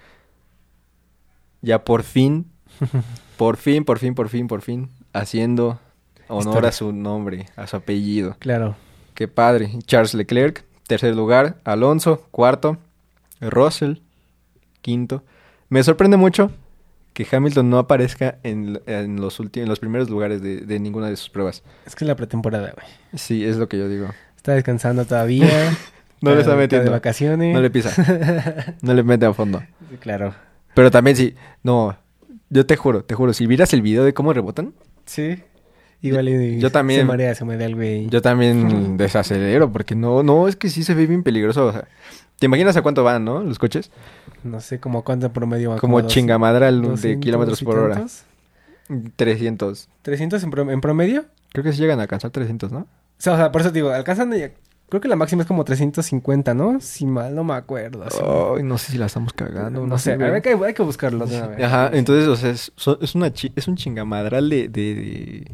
[1.61, 2.51] Ya por fin,
[3.37, 5.79] por fin, por fin, por fin, por fin, haciendo
[6.27, 6.69] honor Historia.
[6.69, 8.35] a su nombre, a su apellido.
[8.39, 8.75] Claro.
[9.13, 9.71] Qué padre.
[9.85, 11.55] Charles Leclerc, tercer lugar.
[11.63, 12.77] Alonso, cuarto.
[13.39, 13.99] Russell,
[14.81, 15.23] quinto.
[15.69, 16.51] Me sorprende mucho
[17.13, 21.15] que Hamilton no aparezca en, en los en los primeros lugares de, de ninguna de
[21.15, 21.63] sus pruebas.
[21.85, 22.85] Es que es la pretemporada, güey.
[23.15, 24.09] Sí, es lo que yo digo.
[24.35, 25.47] Está descansando todavía.
[26.23, 26.91] No le está de metiendo.
[26.91, 27.51] vacaciones.
[27.51, 28.75] No le pisa.
[28.83, 29.59] No le mete a fondo.
[29.89, 30.35] Sí, claro.
[30.75, 31.33] Pero también sí.
[31.63, 31.97] No,
[32.51, 33.33] yo te juro, te juro.
[33.33, 34.73] Si vieras el video de cómo rebotan,
[35.05, 35.41] Sí.
[36.01, 37.01] Igual y Yo también.
[37.01, 38.07] Se marea, se marea el güey.
[38.09, 39.71] yo también desacelero.
[39.71, 41.67] Porque no, no, es que sí se ve bien peligroso.
[41.67, 41.87] o sea,
[42.39, 43.41] ¿Te imaginas a cuánto van, no?
[43.43, 43.91] Los coches.
[44.43, 45.77] No sé como cuánto promedio va.
[45.77, 47.95] Como dos- chingamadral de 200 kilómetros por hora.
[47.95, 48.23] tantos.
[49.15, 49.89] 300.
[50.03, 51.25] ¿300 en, pro- en promedio?
[51.51, 52.79] Creo que sí llegan a alcanzar 300, ¿no?
[52.79, 52.87] O
[53.17, 54.31] sea, o sea, por eso te digo, alcanzan...
[54.89, 56.81] Creo que la máxima es como 350, ¿no?
[56.81, 58.03] Si mal no me acuerdo.
[58.57, 59.87] Ay, no sé si la estamos cagando.
[59.87, 60.31] no, sé, güey.
[60.31, 61.25] hay que, hay que buscarlo.
[61.25, 61.63] de una vez.
[61.63, 65.51] Ajá, entonces, o sea, es, es una chi- es un chingamadral de, de, de-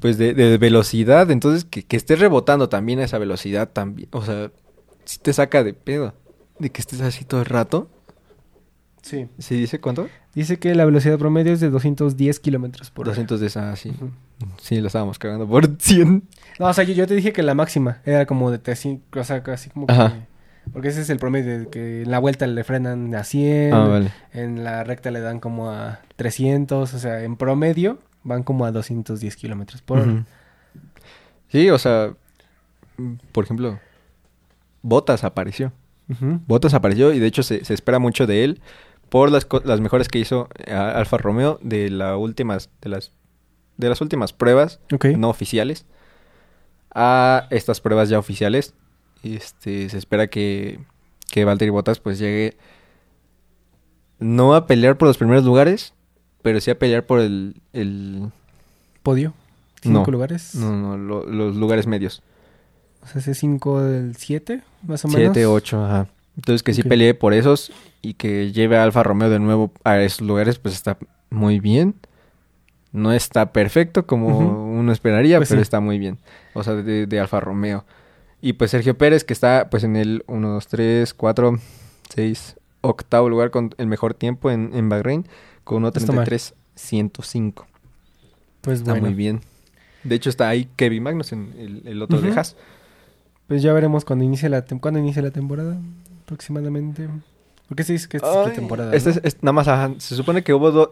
[0.00, 4.22] pues de, de velocidad, entonces que, que estés rebotando también a esa velocidad también, o
[4.24, 4.50] sea,
[5.04, 6.14] si te saca de pedo,
[6.58, 7.88] de que estés así todo el rato.
[9.02, 9.26] Sí.
[9.38, 10.08] ¿Se dice cuánto?
[10.34, 13.12] Dice que la velocidad promedio es de 210 kilómetros por hora.
[13.12, 13.90] 200 de esa, sí.
[13.90, 14.10] Ujú.
[14.60, 16.24] Sí, lo estábamos cagando por 100.
[16.58, 19.24] No, o sea, yo, yo te dije que la máxima era como de 300, o
[19.24, 20.12] sea, casi como Ajá.
[20.12, 20.38] que...
[20.72, 23.86] Porque ese es el promedio, de que en la vuelta le frenan a 100, Ah,
[23.86, 24.12] vale.
[24.34, 28.72] en la recta le dan como a 300, o sea, en promedio van como a
[28.72, 30.24] 210 kilómetros por hora.
[31.48, 32.14] Sí, o sea,
[33.32, 33.78] por ejemplo,
[34.82, 35.72] Botas apareció.
[36.08, 36.40] Ujú.
[36.46, 38.60] Bottas apareció y de hecho se, se espera mucho de él
[39.08, 43.12] por las, las mejores que hizo eh, Alfa Romeo de, la últimas, de, las,
[43.76, 44.80] de las últimas pruebas
[45.16, 45.86] no oficiales
[46.94, 48.74] a estas pruebas ya oficiales.
[49.22, 50.80] Este, se espera que,
[51.30, 52.56] que Valtteri Bottas pues llegue
[54.18, 55.94] no a pelear por los primeros lugares,
[56.42, 57.54] pero sí a pelear por el...
[57.72, 58.30] el
[59.02, 59.32] Podio.
[59.82, 60.12] Cinco No.
[60.12, 60.54] lugares.
[60.54, 62.22] no, no, lo- los lugares medios.
[63.02, 65.32] O sea, ese 5 del 7, más o menos.
[65.34, 66.08] 7, 8, ajá.
[66.36, 66.88] Entonces que sí Ok.
[66.88, 67.72] pelee por esos
[68.02, 70.98] y que lleve a Alfa Romeo de nuevo a esos lugares, pues está
[71.30, 71.94] muy bien.
[72.92, 75.62] No está perfecto como uno esperaría, Pues pero sí.
[75.62, 76.18] está muy bien.
[76.54, 77.84] O sea, de, de Alfa Romeo.
[78.40, 81.58] Y pues Sergio Pérez, que está pues en el 1, 2, 3, 4,
[82.14, 85.26] 6, octavo lugar con el mejor tiempo en, en Bahrein,
[85.68, 86.26] con Está mal.
[86.26, 87.66] 1.33, 105.
[88.62, 89.06] Pues Está bueno.
[89.08, 89.40] muy bien.
[90.02, 92.38] De hecho está ahí Kevin Magnussen, el, el otro de Ujú.
[92.38, 92.56] Haas.
[93.48, 95.78] Pues ya veremos cuando inicie la, tem- ¿cuándo inicia la temporada,
[96.22, 97.08] aproximadamente.
[97.68, 98.94] ¿Por qué se dice que esta es pretemporada?
[98.94, 99.16] este no?
[99.16, 100.88] es- es- nada más, ajá, se supone que hubo dos,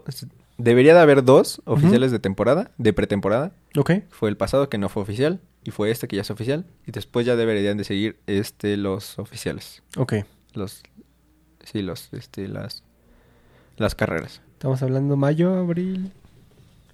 [0.58, 3.52] debería de haber dos oficiales de temporada, de pretemporada.
[3.78, 3.92] Ok.
[4.10, 6.92] Fue el pasado que no fue oficial y fue este que ya es oficial y
[6.92, 10.14] después ya deberían de seguir este los oficiales, Ok.
[10.54, 10.82] los
[11.64, 12.82] sí, los este las
[13.78, 14.42] las carreras.
[14.56, 16.10] Estamos hablando mayo, abril.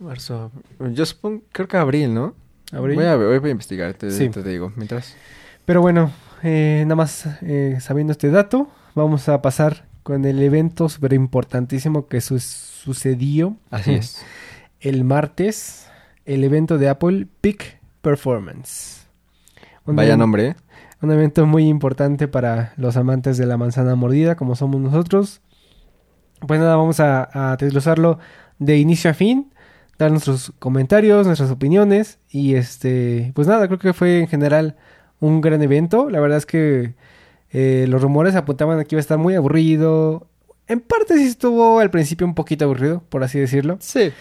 [0.00, 0.50] Marzo,
[0.92, 2.34] yo supongo creo que abril, ¿no?
[2.72, 2.96] Abril.
[2.96, 4.28] Voy a, voy a investigar, te, Sí.
[4.30, 5.14] te digo, mientras
[5.64, 6.10] Pero bueno,
[6.42, 12.08] eh, nada más eh, sabiendo este dato, vamos a pasar con el evento súper importantísimo
[12.08, 14.24] que su- sucedió así es.
[14.80, 15.86] el martes,
[16.24, 19.06] el evento de Apple Peak Performance.
[19.86, 20.56] Un Vaya nombre, ¿eh?
[21.00, 25.40] Un evento muy importante para los amantes de la manzana mordida, como somos nosotros.
[26.46, 28.18] Pues nada, vamos a, a desglosarlo
[28.58, 29.52] de inicio a fin,
[29.98, 32.18] dar nuestros comentarios, nuestras opiniones.
[32.30, 34.76] Y este, pues nada, creo que fue en general
[35.20, 36.10] un gran evento.
[36.10, 36.94] La verdad es que
[37.50, 40.26] eh, los rumores apuntaban a que iba a estar muy aburrido.
[40.68, 43.76] En parte sí estuvo al principio un poquito aburrido, por así decirlo.
[43.80, 44.12] Sí.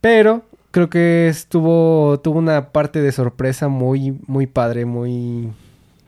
[0.00, 5.50] Pero creo que estuvo tuvo una parte de sorpresa muy muy padre, muy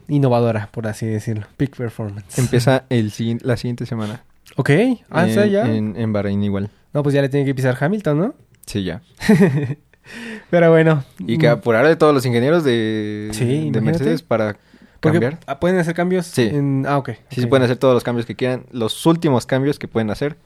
[0.08, 1.46] innovadora, por así decirlo.
[1.56, 2.38] Peak Performance.
[2.38, 4.22] Empieza el, la siguiente semana.
[4.54, 4.70] Ok,
[5.10, 5.66] ah, en, ya.
[5.74, 6.70] En, en Bahrein igual.
[6.94, 8.34] No, pues ya le tiene que pisar Hamilton, ¿no?
[8.66, 9.02] Sí, ya.
[10.50, 11.04] Pero bueno.
[11.18, 13.80] Y que mm, apurar de todos los ingenieros de, Sí, de.
[13.80, 14.56] Mercedes para
[15.00, 15.40] porque cambiar.
[15.46, 16.42] ah, pueden hacer cambios Sí.
[16.42, 16.84] en...
[16.88, 17.10] Ah, ok.
[17.30, 17.48] Sí, se ok.
[17.50, 18.66] pueden hacer todos los cambios que quieran.
[18.70, 20.36] Los últimos cambios que pueden hacer,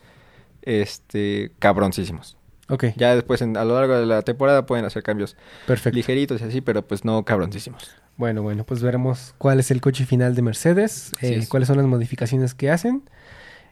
[0.62, 2.36] este, cabroncísimos.
[2.68, 5.36] Ok, Ya después, en- a lo largo de la temporada, pueden hacer cambios
[5.66, 5.96] perfecto.
[5.96, 7.90] ligeritos y así, pero pues no cabroncísimos.
[8.16, 11.48] Bueno, bueno, pues veremos cuál es el coche final de Mercedes, eh, es.
[11.48, 13.02] cuáles son las modificaciones que hacen.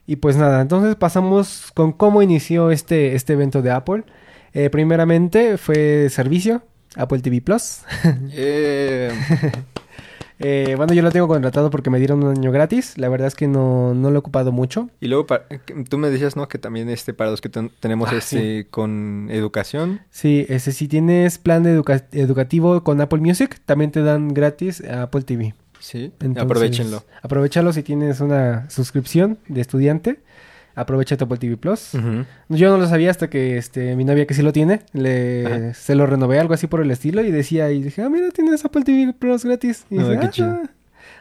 [0.09, 4.03] Y pues nada, entonces pasamos con cómo inició este, este evento de Apple.
[4.53, 6.63] Eh, primeramente fue servicio,
[6.95, 7.81] Apple TV Plus.
[8.33, 9.11] Eh,
[10.41, 12.97] Eh, bueno, yo lo tengo contratado porque me dieron un año gratis.
[12.97, 14.89] La verdad es que no, no lo he ocupado mucho.
[15.01, 15.43] y luego, pa-
[15.89, 16.47] tú me decías, ¿no?
[16.47, 20.87] Que también este, para los que ten- tenemos Ah, este, con educación, Sí, ese, si
[20.87, 25.53] tienes plan de educa- educativo con Apple Music, también te dan gratis Apple TV.
[25.79, 27.03] Sí, Entonces, aprovechenlo.
[27.21, 30.19] Aprovechalo si tienes una suscripción de estudiante.
[30.75, 31.91] Aprovecha tu Apple TV Plus.
[32.47, 35.73] Yo no lo sabía hasta que este, mi novia que sí lo tiene, le, Ajá.
[35.73, 38.63] se lo renové algo así por el estilo y decía, y dije, ah, mira, tienes
[38.63, 39.85] Apple TV Plus gratis.
[39.89, 40.29] Y Ah, dije, qué "Ah".
[40.29, 40.59] chido.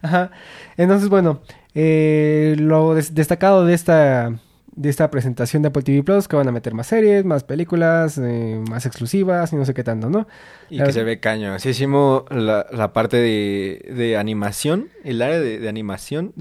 [0.03, 0.31] Ajá.
[0.77, 1.41] Entonces, bueno,
[1.75, 4.39] eh, lo des- destacado de esta,
[4.81, 8.17] de esta presentación de Apple TV Plus, que van a meter más series, más películas,
[8.23, 10.29] eh, más exclusivas y no sé qué tanto, ¿no?
[10.71, 15.41] Y La que verdad- se ve cañosísimo la, la parte de, de animación, el área
[15.41, 16.33] de, de animación.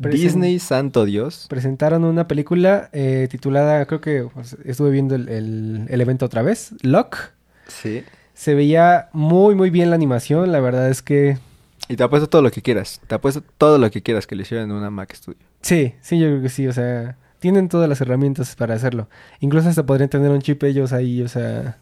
[0.00, 1.46] Presen- Disney, santo Dios.
[1.48, 6.42] Presentaron una película eh, titulada, creo que pues, estuve viendo el, el- el evento otra
[6.42, 7.16] vez, Lock.
[7.68, 8.02] Sí.
[8.34, 11.38] Se veía muy, muy bien la animación, la verdad es que
[11.88, 13.00] Y te apuesto todo lo que quieras.
[13.06, 15.38] Te apuesto todo lo que quieras que le hicieran en una Mac Studio.
[15.60, 19.08] Sí, sí, yo creo que sí, o sea, tienen todas las herramientas para hacerlo.
[19.40, 21.76] Incluso hasta podrían tener un chip ellos ahí, o sea,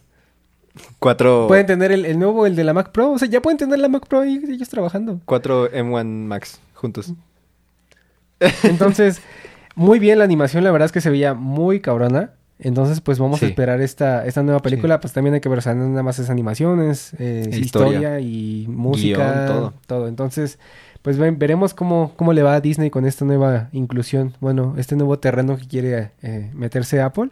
[0.99, 3.57] Cuatro, pueden tener el, el nuevo, el de la Mac Pro, o sea, ya pueden
[3.57, 5.19] tener la Mac Pro ahí ellos trabajando.
[5.25, 7.13] cuatro M1 Max juntos.
[8.63, 9.21] Entonces,
[9.75, 12.31] muy bien la animación, la verdad es que se veía muy cabrona.
[12.63, 13.45] Entonces, pues vamos Sí.
[13.45, 16.19] a esperar esta, esta nueva película, pues también hay que ver, o sea, nada más
[16.19, 18.17] es animaciones, eh, historia.
[18.17, 18.19] historia.
[18.19, 20.07] y música, Guión, todo.
[20.07, 20.59] Entonces,
[21.01, 24.95] pues ven- veremos cómo, cómo le va a Disney con esta nueva inclusión, bueno, este
[24.95, 27.29] nuevo terreno que quiere eh, meterse Apple.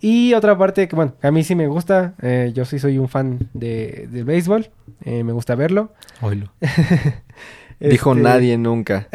[0.00, 3.08] Y otra parte que, bueno, a mí sí me gusta, eh, yo sí soy un
[3.08, 4.68] fan de, del béisbol,
[5.04, 5.92] eh, me gusta verlo.
[7.80, 9.08] Dijo Este, nadie nunca.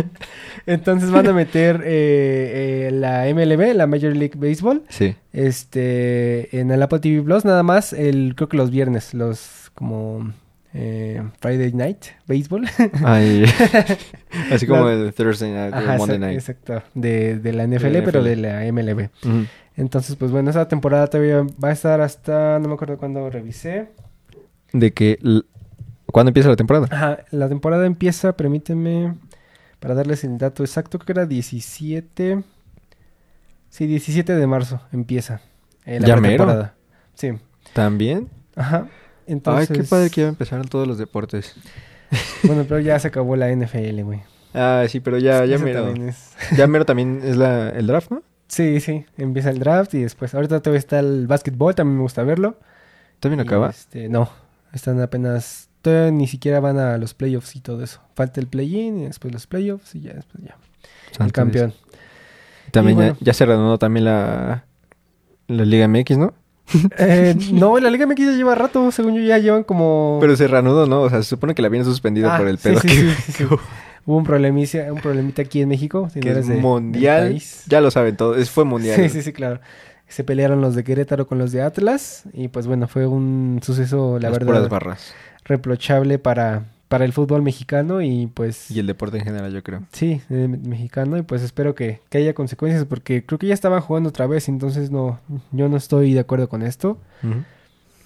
[0.66, 5.14] Entonces van a meter eh, eh, la MLB, la Major League Baseball, Sí.
[5.32, 10.32] este, en el Apple TV Plus, nada más, el, creo que los viernes, los como
[10.74, 12.66] eh, Friday Night Baseball.
[13.04, 13.44] Ay.
[14.52, 16.34] Así como La- el Thursday Night, Ajá, Monday Night.
[16.38, 19.08] exacto, de, de la NFL, pero de la MLB.
[19.76, 23.88] Entonces, pues bueno, esa temporada todavía va a estar hasta, no me acuerdo cuándo revisé.
[24.72, 25.18] De que...
[26.06, 26.88] ¿Cuándo empieza la temporada?
[26.90, 29.14] Ajá, la temporada empieza, permíteme,
[29.80, 32.42] para darles el dato exacto, creo que era 17...
[33.70, 35.40] Sí, 17 de marzo empieza.
[35.86, 36.22] eh, la ¿Ya mero?
[36.44, 36.74] pretemporada.
[37.14, 37.32] Sí.
[37.72, 38.28] ¿También?
[38.56, 38.88] Ajá.
[39.26, 41.54] Entonces, Ay, qué padre que ya empezaron todos los deportes.
[42.44, 44.20] Bueno, pero ya se acabó la NFL, güey.
[44.52, 45.84] Ah, sí, pero ya, ya Eso mero.
[45.84, 48.22] también es- Ya mero también es la, el draft, ¿no?
[48.48, 49.06] Sí, sí.
[49.16, 50.34] Empieza el draft y después.
[50.34, 52.58] Ahorita todavía está el básquetbol, también me gusta verlo.
[53.18, 53.70] ¿También acaba?
[53.70, 54.28] Este, no,
[54.74, 55.70] están apenas.
[55.80, 58.00] Todavía ni siquiera van a los playoffs y todo eso.
[58.14, 60.56] Falta el play-in y después los playoffs y ya después ya.
[61.12, 61.70] Santo el campeón.
[61.70, 62.00] Dios.
[62.72, 63.18] También Y ya- bueno.
[63.22, 64.64] ya, se reanudó también la,
[65.48, 66.34] la Liga MX, ¿no?
[66.98, 70.18] Eh, no, la Liga MX ya lleva rato, según yo ya llevan como.
[70.20, 71.02] Pero se reanudó, ¿no?
[71.02, 73.32] O sea, se supone que la habían suspendido Ah, por el pedo sí, sí, sí,
[73.32, 73.44] sí.
[73.44, 76.08] Hubo un problemita, un problemita aquí en México.
[76.12, 77.40] si que es de- mundial.
[77.68, 78.48] Ya lo saben todos.
[78.50, 78.96] Fue mundial.
[78.96, 79.60] Sí, sí, sí, claro.
[80.08, 84.18] Se pelearon los de Querétaro con los de Atlas y pues bueno, fue un suceso,
[84.20, 85.14] la Las verdad, puras barras.
[85.44, 89.82] reprochable para, para el fútbol mexicano y pues Y el deporte en general, yo creo.
[89.92, 93.80] sí, eh, mexicano y pues espero que, que haya consecuencias porque creo que ya estaban
[93.80, 95.18] jugando otra vez, entonces no,
[95.50, 96.98] yo no estoy de acuerdo con esto.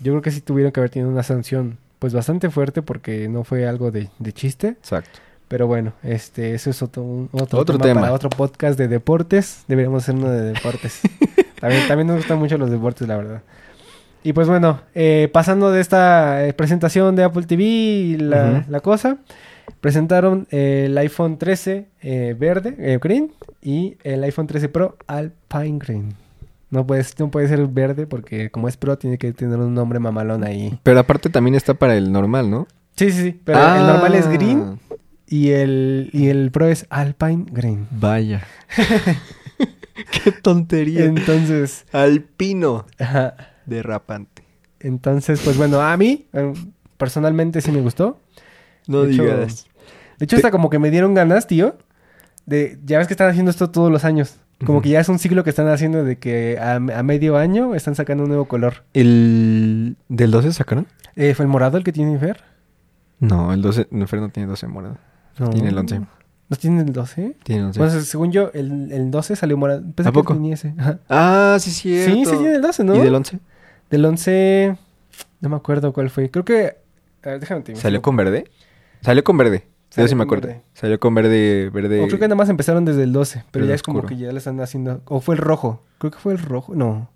[0.01, 3.45] Yo creo que sí tuvieron que haber tenido una sanción pues bastante fuerte porque no
[3.45, 4.69] fue algo de, de chiste.
[4.69, 5.19] Exacto.
[5.49, 8.01] Pero bueno, este, eso es otro, un- otro, Otro tema, tema.
[8.03, 9.65] para otro podcast de deportes.
[9.69, 11.01] Deberíamos hacer uno de deportes.
[11.61, 13.43] también, también nos gustan mucho los deportes, la verdad.
[14.27, 19.19] Y pues bueno, eh, pasando de esta eh, presentación de Apple TV y la, cosa,
[19.81, 23.31] presentaron eh, el iPhone 13 eh, verde, eh, green,
[23.63, 26.15] y el iPhone 13 Pro Alpine Green.
[26.71, 30.01] No puede, no puede ser verde porque como es Pro tiene que tener un nombre
[30.01, 30.77] mamalón ahí.
[30.83, 32.67] Pero aparte también está para el normal, ¿no?
[32.97, 33.41] Sí, sí, sí.
[33.45, 34.81] Pero el normal es green
[35.29, 37.87] y el, y el Pro es Alpine Green.
[37.93, 38.43] Vaya.
[40.25, 41.05] Qué tontería.
[41.05, 42.87] Entonces, Alpino.
[42.99, 43.53] ajá.
[43.67, 44.43] Derrapante.
[44.81, 46.53] entonces, pues bueno, a mí eh,
[46.97, 48.21] personalmente sí me gustó.
[48.87, 49.67] No De hecho, digas.
[50.19, 51.77] De hecho, hasta como que me dieron ganas, tío.
[52.47, 54.37] De, ya ves que están haciendo esto todos los años.
[54.65, 54.85] Como Ujú.
[54.85, 57.95] que ya es un ciclo que están haciendo de que a, a medio año están
[57.95, 58.85] sacando un nuevo color.
[58.95, 60.87] ¿El del 12 sacaron?
[61.17, 62.43] Eh, ¿Fue el morado el que tiene Fer?
[63.19, 64.97] No, el 12, no, Fer no tiene 12 morado.
[65.39, 65.51] No.
[65.51, 66.01] Tiene el 11.
[66.49, 67.37] ¿No tiene el 12?
[67.43, 67.79] Tiene 11.
[67.81, 69.83] Bueno, según yo, el, el 12 salió morado.
[69.95, 70.33] Pensé ¿A que poco?
[70.35, 70.73] tenía ese.
[70.79, 71.01] Ajá.
[71.09, 72.15] ah, sí, cierto.
[72.15, 72.95] Sí, sí tiene el 12, ¿no?
[72.97, 73.39] ¿Y del 11?
[73.91, 74.77] Del 11...
[75.41, 76.31] No me acuerdo cuál fue.
[76.31, 76.77] Creo que...
[77.23, 78.45] A ver, déjame te ¿Salió con verde?
[79.03, 79.67] Salió con verde.
[79.91, 80.49] Salió Yo sí me acuerdo.
[80.49, 80.63] verde.
[80.75, 82.03] Salió con verde, verde.
[82.03, 84.17] O creo que nada más empezaron desde el 12, pero Verde ya es como que
[84.17, 85.03] ya le están haciendo...
[85.07, 85.83] O fue el rojo.
[85.99, 86.75] Creo que fue el rojo.
[86.75, 87.11] No.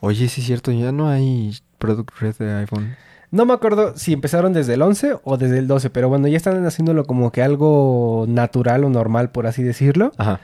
[0.00, 2.96] Oye, sí es cierto, ya no hay Product Red de iPhone.
[3.30, 6.36] No me acuerdo si empezaron desde el 11 o desde el 12, pero bueno, ya
[6.36, 10.12] están haciéndolo como que algo natural o normal, por así decirlo.
[10.16, 10.40] Ajá.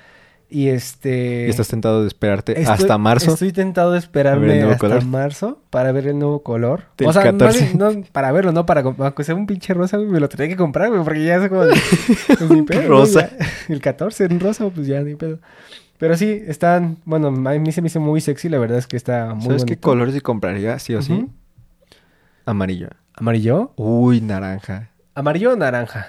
[0.48, 1.46] Y este...
[1.46, 3.32] y estás tentado de esperarte estoy- hasta marzo.
[3.32, 5.04] Estoy tentado de esperarme hasta color.
[5.04, 6.84] marzo para ver el nuevo color.
[6.96, 7.74] Del o sea, no, 14.
[7.74, 8.82] no para verlo, no para...
[8.82, 11.48] Aunque sea un pinche rosa, güey, me lo tenía que comprar, güey, porque ya es
[11.48, 11.64] como...
[11.66, 11.74] de-
[12.38, 12.88] pues, ni pedo, ¿no?
[12.88, 13.30] Rosa.
[13.68, 15.40] El 14 en rosa, pues ya ni pedo.
[15.98, 16.98] Pero sí, están...
[17.04, 19.64] Bueno, a mí se me hizo muy sexy, la verdad es que está muy ¿Sabes
[19.64, 19.88] qué bonito.
[19.88, 21.26] color sí compraría, sí o sí?
[22.44, 22.88] Amarillo.
[23.14, 23.72] ¿Amarillo?
[23.76, 24.90] Uy, naranja.
[25.14, 26.06] ¿Amarillo o naranja?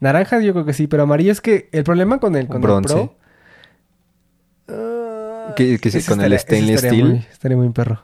[0.00, 2.94] Naranja yo creo que sí, pero amarillo es que el problema con el, con Bronce.
[3.00, 3.16] el Pro...
[4.68, 7.08] Ah, Que- que sí, ese con el ese stainless estaría steel.
[7.14, 8.02] muy- estaría muy perro.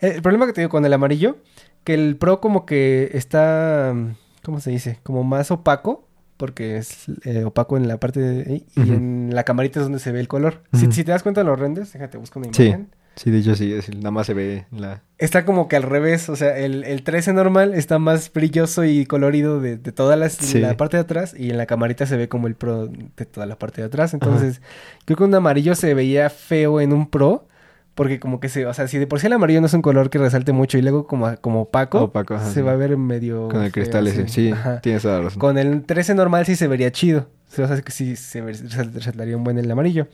[0.00, 1.36] El, el problema que te digo con el amarillo,
[1.84, 3.94] que el Pro como que está...
[4.42, 4.98] ¿Cómo se dice?
[5.04, 8.64] Como más opaco, porque es eh, opaco en la parte de...
[8.74, 10.62] Y en la camarita es donde se ve el color.
[10.72, 12.88] si, te das cuenta en los renders, déjate, busco una imagen.
[12.90, 15.02] Sí, de hecho sí, es- nada más se ve la...
[15.18, 19.06] Está como que al revés, o sea, el, el 13 normal está más brilloso y
[19.06, 20.58] colorido de, de toda la, Sí.
[20.58, 23.46] la parte de atrás y en la camarita se ve como el Pro de toda
[23.46, 24.14] la parte de atrás.
[24.14, 24.60] Entonces,
[25.04, 27.46] creo que un amarillo se veía feo en un Pro
[27.94, 29.82] porque como que se, o sea, si de por sí el amarillo no es un
[29.82, 32.60] color que resalte mucho y luego como, como opaco, Opaco, ajá, se sí.
[32.62, 34.26] va a ver medio Con el feo, cristal ese.
[34.28, 34.80] Sí, Ajá.
[34.80, 35.38] tienes toda la razón.
[35.38, 37.28] Con el 13 normal sí se vería chido.
[37.52, 40.08] O sea, que sí se resaltaría un buen el amarillo.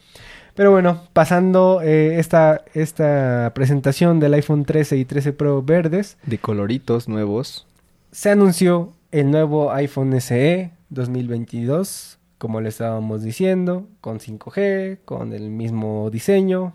[0.59, 6.39] Pero bueno, pasando eh, esta, esta presentación del iPhone 13 y 13 Pro verdes, De
[6.39, 7.65] coloritos nuevos.
[8.11, 15.49] se anunció el nuevo iPhone SE 2022, como le estábamos diciendo, con 5G, con el
[15.51, 16.73] mismo diseño.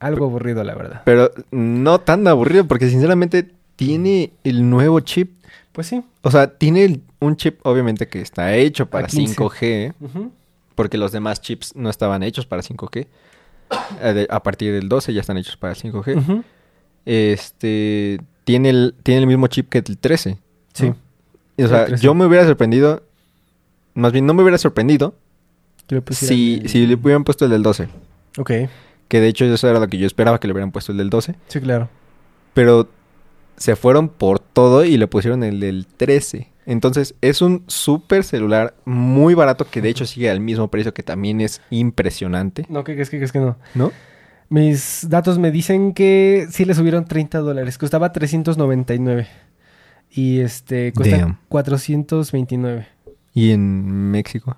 [0.00, 1.02] Algo aburrido, la verdad.
[1.04, 5.32] Pero no tan aburrido porque sinceramente tiene el nuevo chip.
[5.72, 6.02] Pues sí.
[6.22, 9.34] O sea, tiene el- un chip obviamente que está hecho para 15.
[9.36, 9.92] 5G.
[10.00, 10.32] Ujú.
[10.74, 13.06] Porque los demás chips no estaban hechos para 5G.
[14.30, 16.16] A partir del 12 ya están hechos para 5G.
[16.18, 16.44] Ujú.
[17.04, 20.38] Este tiene el, tiene el mismo chip que el 13.
[20.72, 20.88] Sí.
[20.88, 20.96] ¿no?
[21.56, 22.02] Y, o sea, El 13.
[22.04, 23.02] yo me hubiera sorprendido.
[23.94, 25.14] Más bien, no me hubiera sorprendido
[25.88, 27.88] le si, el- si le hubieran puesto el del 12.
[28.38, 28.50] Ok.
[29.08, 31.08] Que de hecho eso era lo que yo esperaba que le hubieran puesto el del
[31.10, 31.36] 12.
[31.48, 31.88] Sí, claro.
[32.54, 32.88] Pero
[33.56, 36.50] se fueron por todo y le pusieron el del 13.
[36.66, 41.02] Entonces es un súper celular muy barato que de hecho sigue al mismo precio que
[41.04, 42.66] también es impresionante.
[42.68, 43.08] No, ¿qué crees?
[43.08, 43.56] ¿Qué crees que no?
[43.74, 43.92] ¿No?
[44.48, 47.78] Mis datos me dicen que sí le subieron 30 dólares.
[47.78, 49.26] Costaba 399.
[50.10, 51.38] Y este, cuesta Damn.
[51.48, 52.86] 429.
[53.34, 54.56] Y en México.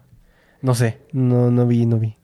[0.61, 2.16] No sé, no, no vi, no vi.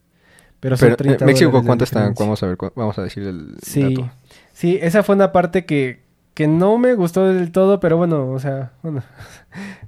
[0.59, 1.99] Pero son Pero 30 eh, México, ¿cuánto está?
[1.99, 2.25] diferencia.
[2.25, 4.11] Vamos a ver, vamos a decir el Sí, dato.
[4.53, 6.01] sí, esa fue una parte que,
[6.33, 9.03] que no me gustó del todo, pero bueno, o sea, bueno,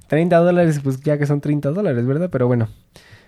[0.08, 2.28] 30 dólares, pues ya que son 30 dólares, ¿verdad?
[2.30, 2.68] Pero bueno,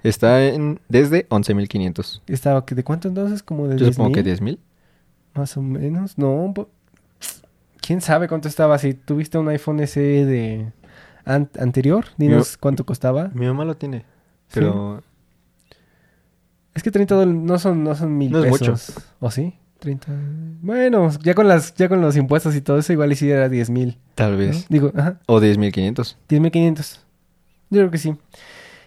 [0.02, 2.22] Está en desde 11.500.
[2.26, 3.42] estaba, ¿de cuánto entonces?
[3.42, 4.58] Como de Yo 10 supongo que mil, 10.000.
[5.34, 6.54] Más o menos, no,
[7.80, 8.78] ¿quién sabe cuánto estaba?
[8.78, 10.72] Si tuviste un iPhone SE de
[11.24, 13.30] an- anterior, dinos cuánto costaba.
[13.34, 13.98] Mi mamá lo tiene.
[14.48, 14.54] Sí.
[14.54, 15.02] Pero
[16.74, 18.94] Es que 30 dólares no son, no son mil No es pesos.
[19.20, 19.54] ¿O sí?
[19.80, 20.06] 30.
[20.60, 23.48] Bueno, ya con las, ya con los impuestos y todo eso, igual y sí era
[23.48, 23.98] 10 mil.
[24.14, 24.38] tal ¿no?
[24.38, 24.66] vez.
[24.68, 26.16] Digo, ajá, O 10.500.
[26.28, 26.98] 10.500.
[27.70, 28.14] Yo creo que sí.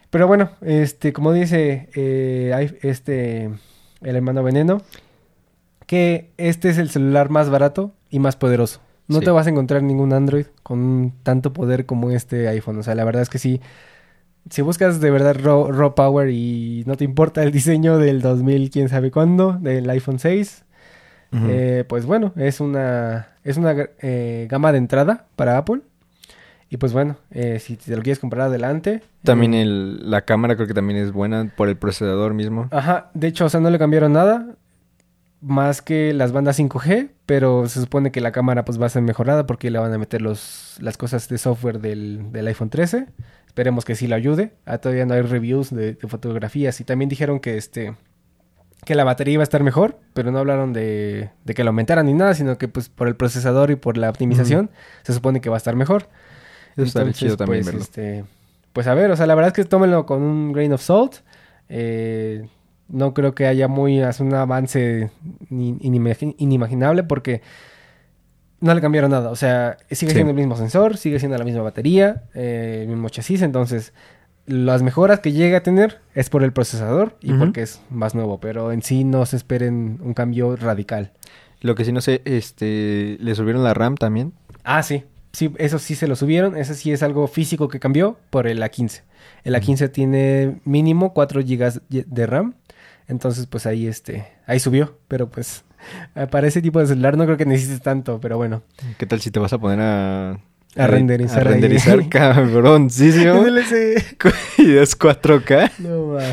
[0.09, 3.45] Pero bueno, este, como dice eh, este,
[4.01, 4.81] el hermano Veneno,
[5.87, 8.79] que este es el celular más barato y más poderoso.
[9.07, 9.25] No Sí.
[9.25, 12.77] te vas a encontrar ningún Android con tanto poder como este iPhone.
[12.79, 13.59] O sea, la verdad es que sí.
[14.49, 18.69] Si buscas de verdad raw, raw power y no te importa el diseño del 2000,
[18.71, 20.63] quién sabe cuándo, del iPhone 6,
[21.33, 25.81] Eh, pues bueno, es una, es una eh, gama de entrada para Apple.
[26.69, 29.03] Y pues bueno, eh, si te lo quieres comprar adelante.
[29.23, 32.67] También el, la cámara creo que también es buena por el procesador mismo.
[32.71, 34.55] Ajá, de hecho, o sea, no le cambiaron nada.
[35.39, 39.01] Más que las bandas 5G, pero se supone que la cámara pues va a ser
[39.01, 43.07] mejorada porque le van a meter los, las cosas de software del, del iPhone 13.
[43.45, 44.53] Esperemos que sí lo ayude.
[44.65, 46.79] Ah, todavía no hay reviews de, de fotografías.
[46.79, 47.93] Y también dijeron que este
[48.85, 52.05] que la batería iba a estar mejor, pero no hablaron de, de que lo aumentaran
[52.05, 54.69] ni nada, sino que pues por el procesador y por la optimización
[55.03, 56.07] se supone que va a estar mejor.
[56.75, 57.81] Eso chido también pues, verlo.
[57.81, 58.25] este,
[58.73, 61.17] pues a ver, o sea, la verdad es que tómenlo con un grain of salt.
[61.69, 62.47] Eh,
[62.89, 65.09] no creo que haya muy hace un avance
[65.49, 67.41] ni- inimagi- inimaginable porque
[68.59, 69.29] no le cambiaron nada.
[69.29, 70.15] O sea, sigue Sí.
[70.15, 73.41] siendo el mismo sensor, sigue siendo la misma batería, eh, el mismo chasis.
[73.41, 73.93] Entonces,
[74.45, 78.39] las mejoras que llega a tener es por el procesador y porque es más nuevo.
[78.39, 81.11] Pero en sí no se esperen un cambio radical.
[81.61, 84.33] Lo que sí no sé, este, le subieron la RAM también.
[84.63, 85.05] Ah, sí.
[85.31, 86.57] Sí, eso sí se lo subieron.
[86.57, 89.01] Ese sí es algo físico que cambió por el A15.
[89.43, 92.55] El A15 tiene mínimo 4 GB de RAM.
[93.07, 94.99] Entonces, pues ahí este, ahí subió.
[95.07, 95.63] Pero pues,
[96.31, 98.61] para ese tipo de celular no creo que necesites tanto, pero bueno.
[98.97, 100.39] ¿Qué tal si te vas a poner a...
[100.75, 101.53] A renderizar A ahí.
[101.53, 103.43] renderizar, cabroncísimo.
[103.43, 104.17] DLC.
[104.57, 105.71] y es 4K.
[105.79, 106.23] No va.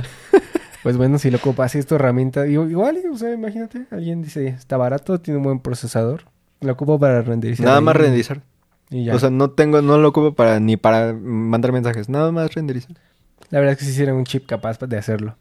[0.83, 5.21] Pues bueno, si lo ocupas esta herramienta, igual, o sea, imagínate, alguien dice, está barato,
[5.21, 6.23] tiene un buen procesador.
[6.63, 7.67] Lo ocupo para renderizar.
[7.67, 8.41] Nada ahí más renderizar.
[8.89, 9.15] Y ya.
[9.15, 12.09] O sea, no tengo, no lo ocupo para ni para mandar mensajes.
[12.09, 12.97] Nada más renderizar.
[13.51, 15.37] La verdad es que sí hicieron un chip capaz de hacerlo.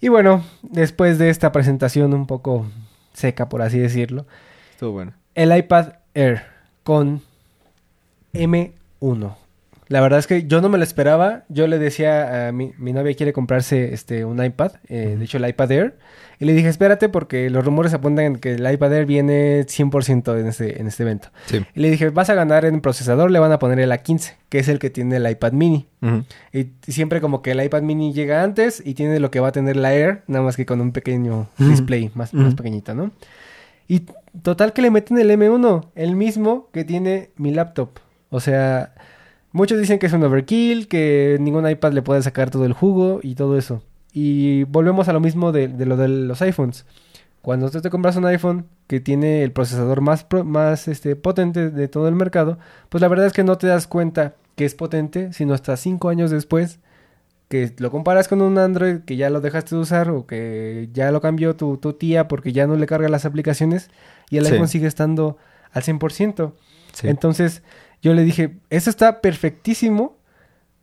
[0.00, 2.66] Y bueno, después de esta presentación un poco
[3.12, 4.26] seca, por así decirlo,
[4.72, 5.12] Estuvo bueno.
[5.34, 6.42] el iPad Air
[6.82, 7.22] con
[8.38, 9.36] M1.
[9.88, 11.44] La verdad es que yo no me lo esperaba.
[11.48, 15.36] Yo le decía a mi, mi novia quiere comprarse este un iPad, eh, de hecho
[15.36, 15.98] el iPad Air,
[16.40, 20.46] y le dije espérate porque los rumores apuntan que el iPad Air viene 100% en
[20.48, 21.28] este, en este evento.
[21.46, 21.64] Sí.
[21.74, 24.58] Y le dije vas a ganar en procesador, le van a poner el A15, que
[24.58, 25.86] es el que tiene el iPad mini.
[26.52, 29.52] Y siempre como que el iPad mini llega antes y tiene lo que va a
[29.52, 33.12] tener la Air, nada más que con un pequeño display más, más pequeñito, ¿no?
[33.88, 34.02] Y
[34.42, 37.90] total que le meten el M1, el mismo que tiene mi laptop.
[38.36, 38.92] O sea,
[39.52, 43.20] muchos dicen que es un overkill, que ningún iPad le puede sacar todo el jugo
[43.22, 43.82] y todo eso.
[44.12, 46.84] Y volvemos a lo mismo de, de lo de los iPhones.
[47.42, 51.70] Cuando tú te compras un iPhone que tiene el procesador más, pro- más este, potente
[51.70, 52.58] de todo el mercado,
[52.88, 56.08] pues la verdad es que no te das cuenta que es potente, sino hasta cinco
[56.08, 56.78] años después
[57.48, 61.12] que lo comparas con un Android que ya lo dejaste de usar o que ya
[61.12, 63.88] lo cambió tu, tu tía porque ya no le carga las aplicaciones
[64.28, 64.52] y el Sí.
[64.52, 65.36] iPhone sigue estando
[65.72, 66.52] al 100%.
[66.92, 67.06] Sí.
[67.06, 67.62] Entonces
[68.02, 70.16] yo le dije, eso está perfectísimo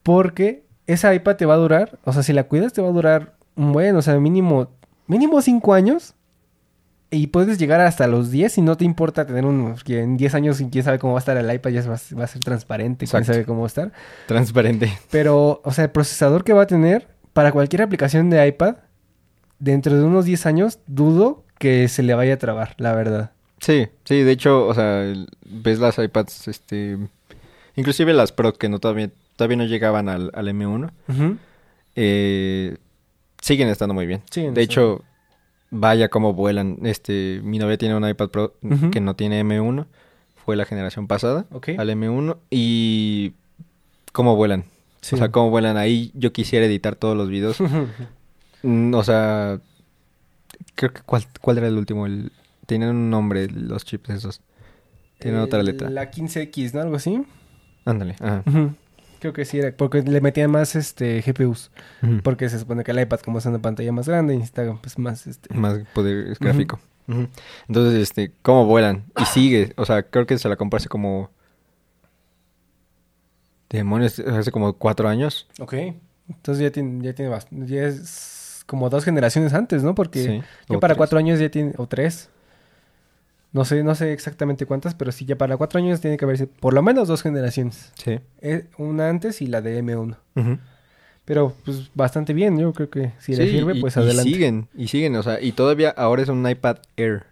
[0.03, 2.91] porque esa iPad te va a durar, o sea, si la cuidas te va a
[2.91, 4.69] durar un buen, o sea, mínimo,
[5.07, 6.15] mínimo 5 años
[7.09, 10.33] y puedes llegar hasta los 10 y no te importa tener un, que en 10
[10.35, 12.41] años quién sabe cómo va a estar el iPad, ya va, a- va a ser
[12.41, 13.91] transparente, quién sabe cómo va a estar.
[14.27, 14.91] Transparente.
[15.11, 18.77] Pero, o sea, el procesador que va a tener para cualquier aplicación de iPad,
[19.59, 23.31] dentro de unos 10 años, dudo que se le vaya a trabar, la verdad.
[23.59, 25.13] Sí, sí, de hecho, o sea,
[25.45, 26.97] ves las iPads, este,
[27.75, 31.37] inclusive las Pro que no todavía, todavía no llegaban al, al M1, Ujú.
[31.95, 32.77] eh,
[33.41, 34.21] siguen estando muy bien.
[34.29, 35.05] Siguen de estando- hecho,
[35.71, 36.77] vaya cómo vuelan.
[36.83, 38.53] Este, mi novia tiene un iPad Pro
[38.91, 39.85] que no tiene M1,
[40.45, 43.33] fue la generación pasada al M1 y
[44.11, 44.65] cómo vuelan.
[45.01, 45.15] Sí.
[45.15, 46.11] O sea, cómo vuelan ahí.
[46.15, 47.57] Yo quisiera editar todos los videos.
[48.61, 49.59] Mm, o sea,
[50.75, 52.05] creo que cuál, cuál era el último.
[52.05, 52.31] El,
[52.65, 54.41] tienen un nombre los chips esos.
[55.19, 55.89] Tienen otra letra.
[55.89, 56.81] La 15X, ¿no?
[56.81, 57.23] Algo así.
[57.85, 58.15] Ándale.
[58.19, 58.43] Ajá.
[59.19, 61.71] Creo que sí era, porque le metían más este GPUs,
[62.23, 65.25] porque se supone que el iPad como es una pantalla más grande necesita pues más
[65.27, 66.79] este Más poder gráfico.
[67.67, 69.05] Entonces, este, cómo vuelan.
[69.21, 69.73] Y sigue.
[69.77, 71.29] O sea, creo que se la compré hace como.
[73.69, 75.47] Demonios, hace como cuatro años.
[75.59, 75.73] Ok.
[76.29, 79.95] Entonces ya tiene ya tiene bast- ya es como dos generaciones antes, ¿no?
[79.95, 80.41] Porque Sí.
[80.69, 80.97] ya para tres.
[80.97, 82.29] cuatro años ya tiene o tres.
[83.53, 86.47] No sé, no sé exactamente cuántas, pero sí ya para cuatro años tiene que haberse
[86.47, 87.91] por lo menos dos generaciones.
[88.03, 88.19] Sí.
[88.41, 90.17] Eh, una antes y la de M1.
[90.35, 90.57] Ujú.
[91.25, 94.29] Pero pues bastante bien, yo creo que si le sirve, y- pues y adelante.
[94.31, 97.23] siguen, y siguen, o sea, y todavía ahora es un iPad Air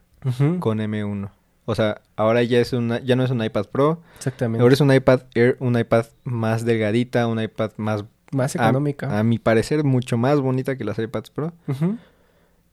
[0.59, 1.29] con M1.
[1.65, 4.61] O sea, ahora ya es una, ya no es un iPad Pro, Exactamente.
[4.61, 9.17] ahora es un iPad Air, un iPad más delgadita, un iPad más, Más económica.
[9.19, 11.51] a, mi parecer, mucho más bonita que las iPads Pro.
[11.67, 11.97] Ujú.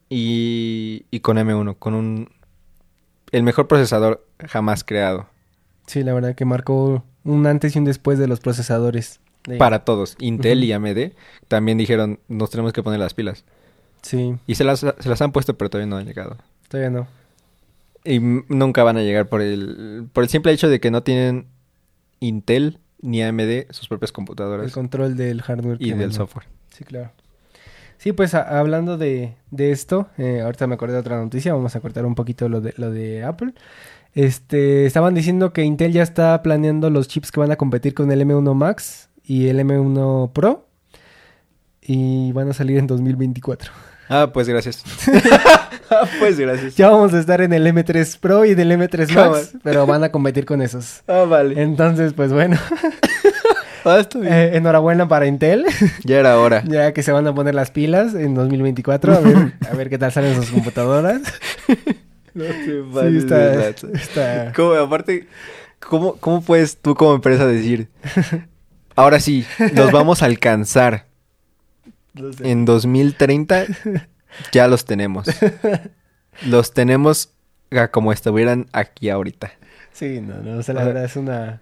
[0.09, 2.29] Y, y con M1, con un
[3.33, 5.27] el mejor procesador jamás creado.
[5.87, 9.21] Sí, la verdad que marcó un antes y un después de los procesadores.
[9.45, 10.17] de- Para todos.
[10.21, 11.13] Intel y AMD
[11.49, 13.45] también dijeron, nos tenemos que poner las pilas.
[14.03, 16.37] Sí, Y se las, se las han puesto, pero todavía no han llegado.
[16.69, 17.07] todavía no.
[18.05, 21.47] Y nunca van a llegar por el, por el simple hecho de que no tienen
[22.21, 25.77] Intel ni AMD sus propias El computadoras control del hardware.
[25.81, 26.47] y del software.
[26.71, 27.11] Sí, claro.
[27.99, 31.75] Sí, pues a- hablando de, de esto, eh, ahorita me acordé de otra noticia, vamos
[31.77, 33.53] a cortar un poquito lo de, lo de Apple.
[34.15, 38.11] Este, estaban diciendo que Intel ya está planeando los chips que van a competir con
[38.11, 40.67] el M1 Max y el M1 Pro
[41.83, 43.71] y van a salir en 2024.
[44.09, 44.83] Ah, pues gracias.
[45.91, 46.77] ah, pues gracias.
[46.77, 50.11] Ya vamos a estar en el M3 Pro y del M3 Max, pero van a
[50.11, 51.03] competir con esos.
[51.07, 51.61] Ah, vale.
[51.61, 52.57] Entonces, pues bueno.
[53.85, 54.01] Ah.
[54.25, 55.65] Eh, enhorabuena para Intel,
[56.05, 56.63] Ya era hora.
[56.67, 59.99] ya que se van a poner las pilas en 2024, a ver, a ver qué
[59.99, 61.23] tal salen sus computadoras.
[62.35, 65.27] No te Sí, está, está- ¿Cómo, aparte,
[65.81, 67.89] ¿cómo, ¿cómo puedes tú como empresa decir,
[68.95, 71.07] ahora sí, los vamos a alcanzar
[72.15, 72.49] no sé.
[72.49, 73.65] en 2030?
[74.53, 75.27] Ya los tenemos.
[76.47, 77.31] Los tenemos
[77.91, 79.51] como estuvieran aquí ahorita.
[79.93, 81.61] Sí, no, no, o sea, la verdad es una...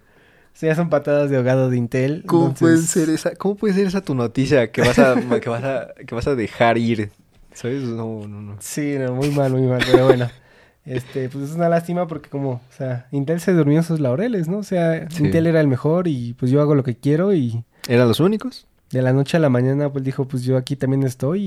[0.57, 2.22] Sí, ya son patadas de ahogado de Intel.
[2.26, 5.62] ¿Cómo puede ser esa, cómo puede ser esa tu noticia que vas a, que vas
[5.62, 7.11] a, que vas a dejar ir?
[7.52, 7.82] ¿Sabes?
[7.82, 8.57] No, no, no.
[8.61, 10.30] Sí, no, muy mal, muy mal, pero bueno.
[10.86, 14.46] Este, pues es una lástima porque como, o sea, Intel se durmió en sus laureles,
[14.46, 14.59] ¿no?
[14.59, 15.24] O sea, Sí.
[15.24, 18.68] Intel era el mejor y pues yo hago lo que quiero y ¿Eran los únicos?
[18.92, 21.42] de la noche a la mañana pues dijo, pues yo aquí también estoy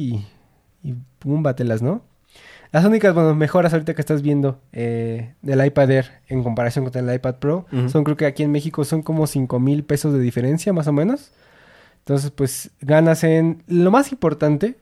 [0.83, 2.01] y, y pum, bátelas, ¿no?
[2.71, 7.09] Las únicas, bueno, mejoras ahorita que estás viendo eh, del iPad Air en comparación con
[7.09, 10.19] el iPad Pro son creo que aquí en México son como 5 mil pesos de
[10.19, 11.31] diferencia más o menos.
[11.99, 13.63] Entonces pues ganas en...
[13.67, 14.75] Lo más importante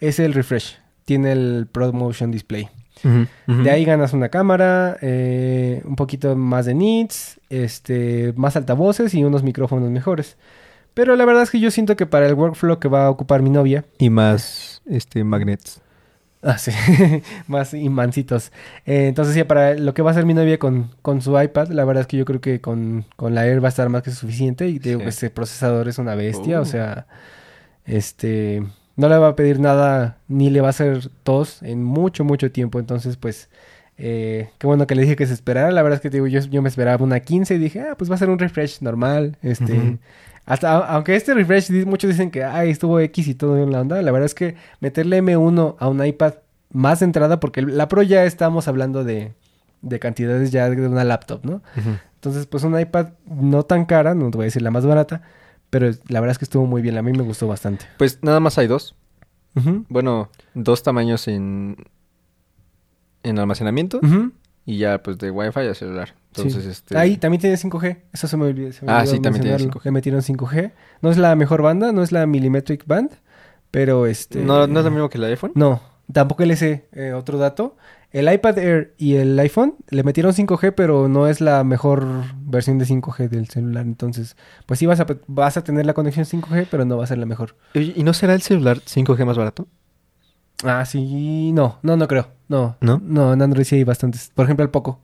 [0.00, 0.78] es el refresh.
[1.06, 2.68] Tiene el Pro Motion Display.
[3.46, 9.24] De ahí ganas una cámara, eh, un poquito más de nits, este, más altavoces y
[9.24, 10.36] unos micrófonos mejores.
[10.92, 13.40] Pero la verdad es que yo siento que para el workflow que va a ocupar
[13.42, 15.80] mi novia, Y más, este, magnets.
[16.42, 16.70] Ah, sí,
[17.48, 18.52] más imancitos.
[18.86, 21.68] Eh, entonces, sí, para lo que va a hacer mi novia con, con su iPad,
[21.68, 24.02] la verdad es que yo creo que con, con la Air va a estar más
[24.02, 24.68] que suficiente.
[24.68, 25.06] Y digo Sí.
[25.08, 26.62] este procesador es una bestia, Uh.
[26.62, 27.06] o sea,
[27.84, 28.62] este,
[28.96, 32.50] no le va a pedir nada ni le va a hacer tos en mucho, mucho
[32.52, 32.78] tiempo.
[32.78, 33.48] Entonces, pues,
[33.98, 35.70] eh, qué bueno que le dije que se esperara.
[35.70, 38.10] La verdad es que digo, yo, yo me esperaba una 15 y dije, ah, pues
[38.10, 39.36] va a ser un refresh normal.
[39.42, 39.98] Este.
[40.50, 44.02] Hasta, aunque este refresh, muchos dicen que, ay, estuvo X y todo en la onda.
[44.02, 46.34] La verdad es que meterle M1 a un iPad
[46.72, 49.32] más entrada, porque la Pro ya estamos hablando de,
[49.82, 51.62] de cantidades ya de una laptop, ¿no?
[52.14, 55.22] Entonces, pues un iPad no tan cara, no te voy a decir la más barata,
[55.70, 56.98] pero la verdad es que estuvo muy bien.
[56.98, 57.86] A mí me gustó bastante.
[57.96, 58.96] Pues nada más hay dos.
[59.88, 61.76] Bueno, dos tamaños en,
[63.22, 64.32] en almacenamiento Ujú.
[64.74, 66.14] Y ya pues de Wi-Fi a celular.
[66.34, 66.70] Entonces, Sí.
[66.70, 66.96] este...
[66.96, 67.98] Ahí también tiene 5G.
[68.12, 68.72] Eso se me olvidó.
[68.72, 69.80] se me Ah, olvidó sí, también tiene mencionarlo.
[69.80, 69.84] 5G.
[69.84, 70.72] Le metieron 5G.
[71.02, 73.10] No es la mejor banda, no es la Millimetric Band,
[73.70, 74.40] pero este...
[74.40, 75.52] ¿No, ¿No es lo mismo que el iPhone?
[75.54, 75.80] No,
[76.12, 76.84] tampoco el S.
[76.92, 77.76] eh, otro dato.
[78.12, 82.04] El iPad Air y el iPhone le metieron 5G, pero no es la mejor
[82.42, 83.84] versión de 5G del celular.
[83.86, 87.06] Entonces, pues sí vas a, vas a tener la conexión 5G, pero no va a
[87.06, 87.54] ser la mejor.
[87.74, 89.68] ¿Y no será el celular 5G más barato?
[90.64, 92.28] Ah, sí, no, no, no creo.
[92.48, 93.00] No, ¿No?
[93.04, 94.30] No, en Android sí hay bastantes.
[94.34, 94.98] Por ejemplo, el Poco.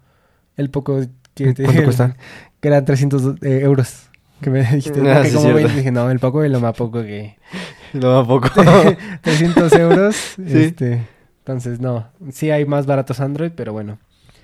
[0.56, 1.00] El Poco
[1.34, 2.16] que te ¿Cuánto cuesta?
[2.60, 4.08] Que eran 300 eh, euros.
[4.40, 5.54] Que me dijiste, Ah, sí, como cierto.
[5.54, 7.36] 20, dije, no, el Poco y lo más poco que...
[7.92, 8.48] No, a poco.
[9.22, 10.16] 300 euros.
[10.36, 10.42] Sí.
[10.46, 11.06] Este,
[11.38, 12.06] entonces, no.
[12.32, 13.98] Sí hay más baratos Android, pero bueno.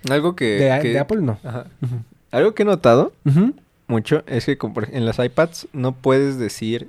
[0.08, 0.44] Algo que...
[0.58, 1.38] De, que- de Apple, no.
[1.44, 1.66] Ajá.
[2.30, 3.12] Algo que he notado
[3.88, 6.88] mucho es que como en las iPads no puedes decir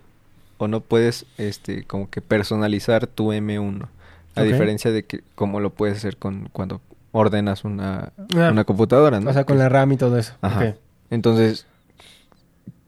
[0.58, 3.88] o no puedes este como que personalizar tu M1
[4.36, 6.82] a diferencia de que como lo puedes hacer con cuando
[7.12, 8.50] ordenas una, Ah.
[8.52, 9.30] una computadora, ¿no?
[9.30, 10.34] O sea, con la RAM y todo eso.
[10.42, 10.76] Ajá.
[11.10, 11.68] Entonces,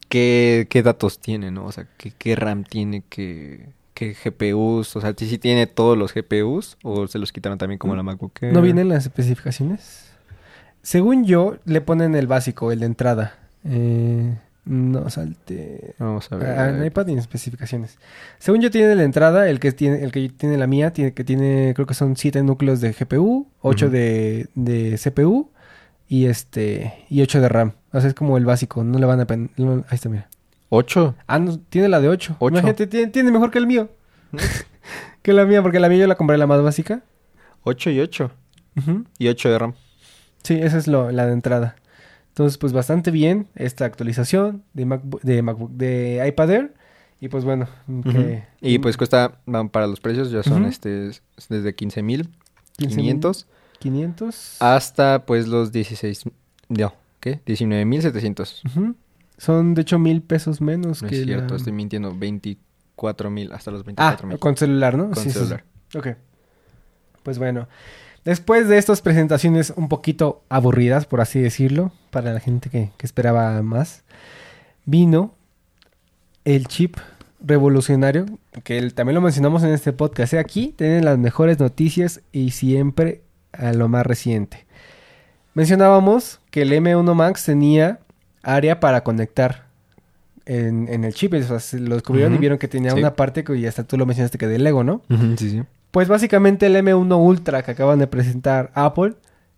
[0.09, 1.65] ¿qué, qué datos tiene, no?
[1.65, 4.95] O sea, ¿qué, qué RAM tiene, qué, qué GPUs?
[4.95, 8.41] O sea, si tiene todos los GPUs o se los quitaron también como la MacBook
[8.41, 8.53] Air?
[8.53, 10.11] ¿No vienen las especificaciones?
[10.81, 13.35] Según yo, le ponen el básico, el de entrada.
[13.63, 14.35] Eh,
[14.65, 15.95] no salte.
[15.99, 16.49] Vamos a ver.
[16.59, 17.97] Ah, en iPad y en especificaciones.
[18.39, 21.23] Según yo tiene la entrada, el que tiene, el que tiene la mía, tiene que
[21.23, 23.93] tiene, creo que son 7 núcleos de GPU, 8 Ujú.
[23.93, 25.51] de, de CPU
[26.07, 27.73] y este y 8 de RAM.
[27.93, 30.27] O sea, es como el básico, no le van a pen- no- ahí está, mira.
[30.69, 31.15] ¿Ocho?
[31.27, 32.35] Ah, no, tiene la de 8.
[32.39, 32.53] Ocho.
[32.53, 33.89] Imagínate, tiene, tiene mejor que el mío.
[35.21, 37.01] que la mía, porque la mía yo la compré la más básica.
[37.63, 38.31] ¿Ocho y ocho?
[38.77, 39.05] Ujú.
[39.17, 39.73] Y ocho de RAM.
[40.43, 41.75] Sí, esa es lo, la de entrada.
[42.35, 46.73] Entonces, pues bastante bien esta actualización de MacBook, de MacBook, de iPad Air.
[47.21, 47.69] Y pues bueno,
[48.03, 52.29] que- Y pues cuesta, van para los precios, ya son este es desde 15 mil
[52.77, 53.47] 15,500
[53.79, 54.75] 500 Ah.
[54.75, 56.23] hasta pues los 16,
[56.67, 57.39] no, ¿qué?
[57.45, 58.63] 19 mil 700.
[58.65, 58.95] Ujú.
[59.37, 63.53] Son de hecho mil pesos menos No que es cierto, la- estoy mintiendo, 24 mil,
[63.53, 64.39] hasta los Ah, 24 mil.
[64.39, 65.05] con celular, ¿no?
[65.05, 65.35] Con Sí, sí, sí.
[65.39, 65.63] celular.
[65.95, 66.07] Ok.
[67.23, 67.69] Pues bueno.
[68.25, 73.05] Después de estas presentaciones un poquito aburridas, por así decirlo, para la gente que, que
[73.05, 74.03] esperaba más,
[74.85, 75.33] vino
[76.43, 76.97] el chip
[77.39, 78.25] revolucionario,
[78.63, 80.33] que el- también lo mencionamos en este podcast.
[80.33, 80.39] ¿eh?
[80.39, 83.21] Aquí tienen las mejores noticias y siempre
[83.53, 84.65] a lo más reciente.
[85.53, 87.99] Mencionábamos que el M1 Max tenía
[88.43, 89.65] área para conectar
[90.45, 91.33] en, en el chip.
[91.33, 92.99] O sea, se lo descubrieron y vieron que tenía Sí.
[92.99, 95.01] una parte que ya hasta tú lo mencionaste que de Lego, ¿no?
[95.37, 95.63] Sí, sí.
[95.95, 99.13] Pues básicamente el M1 Ultra que acaban de presentar Apple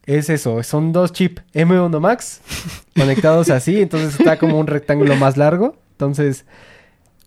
[0.06, 2.42] es eso, son dos chips M1 Max
[2.96, 6.46] conectados así, entonces está como un rectángulo más largo Entonces,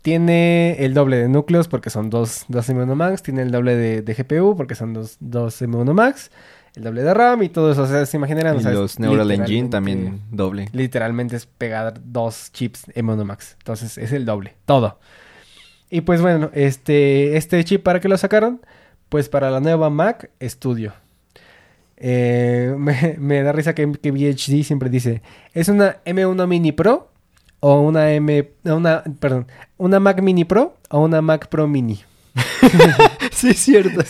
[0.01, 3.21] tiene el doble de núcleos porque son dos, dos M1 Max.
[3.21, 6.31] Tiene el doble de, de GPU porque son dos, dos M1 Max.
[6.77, 7.83] El doble de RAM y todo eso.
[7.83, 8.55] O sea, se imaginarán.
[8.55, 10.69] Y o sea, es los Neural Engine también doble.
[10.71, 13.57] Literalmente es pegar dos chips M1 Max.
[13.57, 14.55] Entonces es el doble.
[14.63, 14.99] Todo.
[15.89, 18.61] Y pues bueno, este, este chip para qué lo sacaron?
[19.11, 20.93] Pues para la nueva Mac Studio.
[21.97, 25.21] Eh, me, me da risa que, que VHD siempre dice,
[25.53, 27.11] ¿es una M1 Mini Pro
[27.59, 29.47] o una M, una, perdón,
[29.77, 31.99] una Mac Mini Pro o una Mac Pro Mini?
[33.31, 34.01] Sí, es cierto.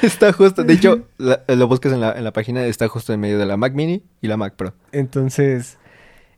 [0.00, 0.62] Está justo.
[0.64, 3.44] De hecho, la- lo buscas en la, en la página, está justo en medio de
[3.44, 4.72] la Mac Mini y la Mac Pro.
[4.92, 5.76] Entonces,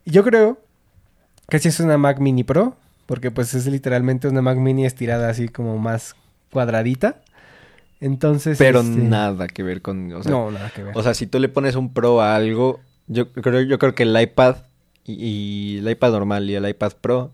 [0.05, 0.59] yo creo
[1.47, 5.29] que sí es una Mac Mini Pro, porque pues es literalmente una Mac Mini estirada
[5.29, 6.15] así como más
[6.51, 7.21] cuadradita.
[8.01, 10.11] Entonces, Pero este, nada que ver con.
[10.13, 10.97] O sea, no, nada que ver.
[10.97, 14.03] o sea, si tú le pones un Pro a algo, yo creo, yo creo que
[14.03, 14.55] el iPad
[15.03, 17.31] y, y el iPad normal y el iPad Pro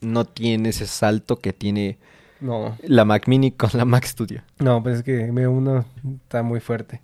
[0.00, 1.98] no tiene ese salto que tiene
[2.40, 4.42] No, la Mac Mini con la Mac Studio.
[4.58, 5.84] no, pues es que M1
[6.24, 7.00] está muy fuerte.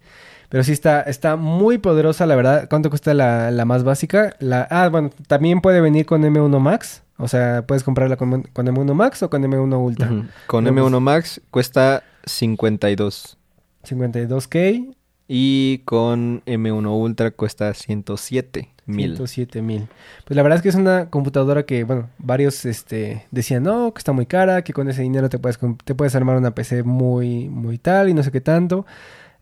[0.50, 2.68] Pero sí está, está muy poderosa, la verdad.
[2.70, 4.36] ¿Cuánto cuesta la, la más básica?
[4.38, 7.02] La, ah, bueno, también puede venir con M1 Max.
[7.16, 10.08] O sea, puedes comprarla con, con M1 Max o con M1 Ultra.
[10.46, 13.38] Con No, pues- M1 Max cuesta 52.
[13.84, 14.94] 52K,
[15.26, 19.16] Y con M1 Ultra cuesta 107 mil.
[19.16, 19.88] 107 mil.
[20.26, 23.98] Pues la verdad es que es una computadora que, bueno, varios este, decían, no, que
[24.00, 27.48] está muy cara, que con ese dinero te puedes, te puedes armar una PC muy,
[27.48, 28.84] muy tal y no sé qué tanto.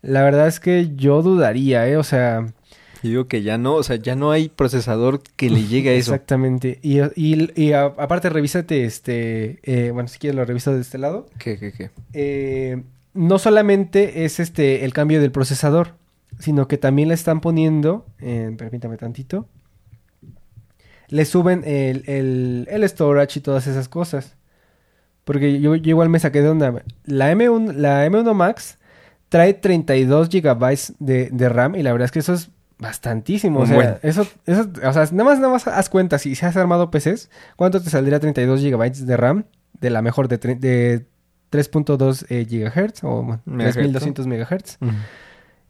[0.03, 1.97] La verdad es que yo dudaría, ¿eh?
[1.97, 2.47] O sea,
[3.03, 5.93] Y digo que ya no, o sea, ya no hay procesador que le llegue a
[5.95, 6.13] eso.
[6.13, 6.79] exactamente.
[6.83, 10.99] Y, y, y a- aparte, revísate, este, eh, bueno, si quieres lo reviso de este
[10.99, 11.27] lado.
[11.39, 11.91] ¿Qué, qué, qué?
[12.13, 12.83] Eh,
[13.15, 15.95] no solamente es este el cambio del procesador,
[16.39, 19.47] sino que también le están poniendo, eh, permítame tantito,
[21.09, 24.37] le suben el, el, el storage y todas esas cosas.
[25.25, 26.83] Porque yo, yo igual me saqué de onda.
[27.05, 28.79] La M1, la M1 Max
[29.29, 32.51] trae 32 GB de, de RAM y la verdad es que eso es
[32.83, 33.61] bastantísimo.
[33.61, 33.95] O sea, buen.
[34.03, 37.31] eso, eso, o sea, nada más, nada más haz cuenta, si, si has armado PCs,
[37.57, 39.45] ¿cuánto te saldría 32 GB de RAM
[39.81, 41.07] de la mejor de, de
[41.51, 44.79] 3.2 eh, GHz o bueno, Megahertz, 3200 MHz?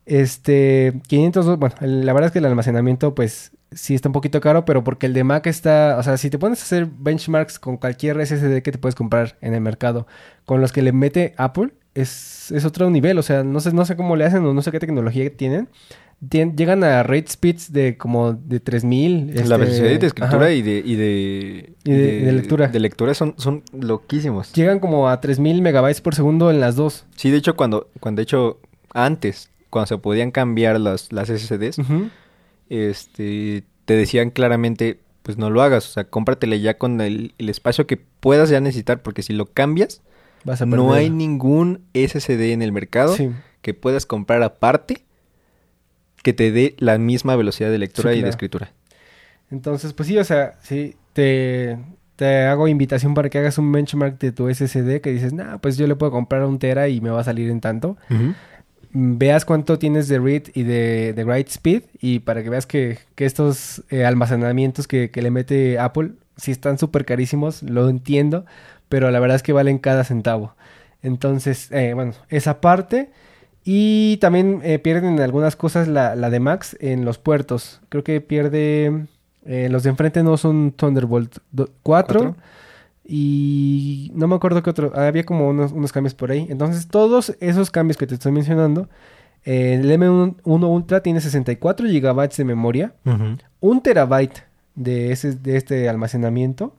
[0.05, 4.65] Este, 502, bueno, la verdad es que el almacenamiento pues sí está un poquito caro,
[4.65, 7.77] pero porque el de Mac está, o sea, si te pones a hacer benchmarks con
[7.77, 10.07] cualquier SSD que te puedes comprar en el mercado,
[10.45, 13.85] con los que le mete Apple, es, es otro nivel, o sea, no sé, no
[13.85, 15.69] sé cómo le hacen o no sé qué tecnología tienen.
[16.31, 19.27] Llegan a rate speeds de como de 3000.
[19.35, 22.69] la este, velocidad de escritura y de, y de, Y de- y de lectura.
[22.69, 24.53] De lectura son, son loquísimos.
[24.53, 27.07] Llegan como a 3000 megabytes por segundo en las dos.
[27.17, 28.61] Sí, de hecho, cuando, cuando de hecho,
[28.95, 31.79] antes, cuando se podían cambiar las, las SSDs,
[32.71, 37.49] este, te decían claramente, pues no lo hagas, o sea, cómpratele ya con el, el
[37.49, 40.03] espacio que puedas ya necesitar, porque si lo cambias,
[40.45, 43.31] Vas a no hay ningún SSD en el mercado Sí.
[43.61, 45.05] que puedas comprar aparte
[46.23, 48.73] que te dé la misma velocidad de lectura Sí, y de escritura.
[49.51, 51.79] Entonces, pues sí, o sea, sí, te,
[52.17, 55.77] te hago invitación para que hagas un benchmark de tu SSD que dices, nah, pues
[55.77, 57.97] yo le puedo comprar un tera y me va a salir en tanto.
[58.09, 58.31] Mm,
[58.95, 62.99] Veas cuánto tienes de read y de, de write speed y para que veas que,
[63.15, 68.45] que estos eh, almacenamientos que, que le mete Apple sí están súper carísimos, lo entiendo,
[68.91, 70.55] pero la verdad es que valen cada centavo.
[71.03, 73.11] Entonces, eh, bueno, esa parte.
[73.65, 77.81] Y también eh, pierden algunas cosas la, la de Max en los puertos.
[77.89, 79.07] Creo que pierde...
[79.45, 82.21] eh, los de enfrente no son Thunderbolt do- 4.
[82.21, 82.37] ¿Cuatro?
[83.05, 84.93] Y no me acuerdo qué otro.
[84.95, 86.47] Había como unos, unos cambios por ahí.
[86.51, 88.89] Entonces, todos esos cambios que te estoy mencionando.
[89.45, 92.95] eh, el M1 Ultra tiene 64 GB de memoria.
[93.61, 94.45] Un terabyte
[94.75, 96.75] de, ese, de este almacenamiento.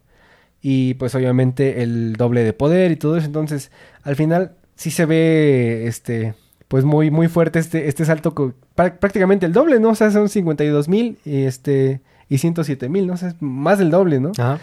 [0.61, 3.27] Y pues obviamente el doble de poder y todo eso.
[3.27, 3.69] Entonces,
[4.03, 6.34] al final sí se ve este.
[6.74, 8.34] Pues muy, muy fuerte este, este salto.
[8.74, 9.89] prácticamente el doble, ¿no?
[9.89, 12.01] O sea, son 52 mil y este.
[12.30, 13.13] Y 107 mil, ¿no?
[13.13, 14.32] O sea, es más del doble, ¿no?
[14.39, 14.57] Ajá.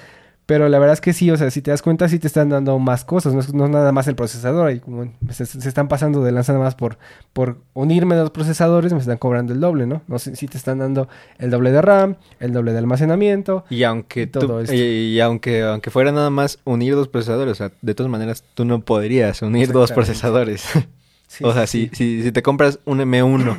[0.45, 2.49] Pero la verdad es que sí, o sea, si te das cuenta, sí te están
[2.49, 5.69] dando más cosas, no es, no es nada más el procesador, y como se, se
[5.69, 6.99] están pasando de lanza nada más por,
[7.33, 10.03] por unirme a los procesadores, me están cobrando el doble, ¿no?
[10.09, 11.07] No sé si te están dando
[11.39, 13.65] el doble de RAM, el doble de almacenamiento.
[13.71, 14.75] Y aunque Y tú- todo esto.
[14.75, 18.43] y, y aunque aunque fuera nada más unir dos procesadores, o sea, de todas maneras
[18.55, 20.65] tú no podrías unir dos procesadores.
[21.31, 23.57] Sí, o sea, sí, si, si, si te compras un M1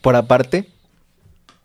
[0.00, 0.68] por aparte,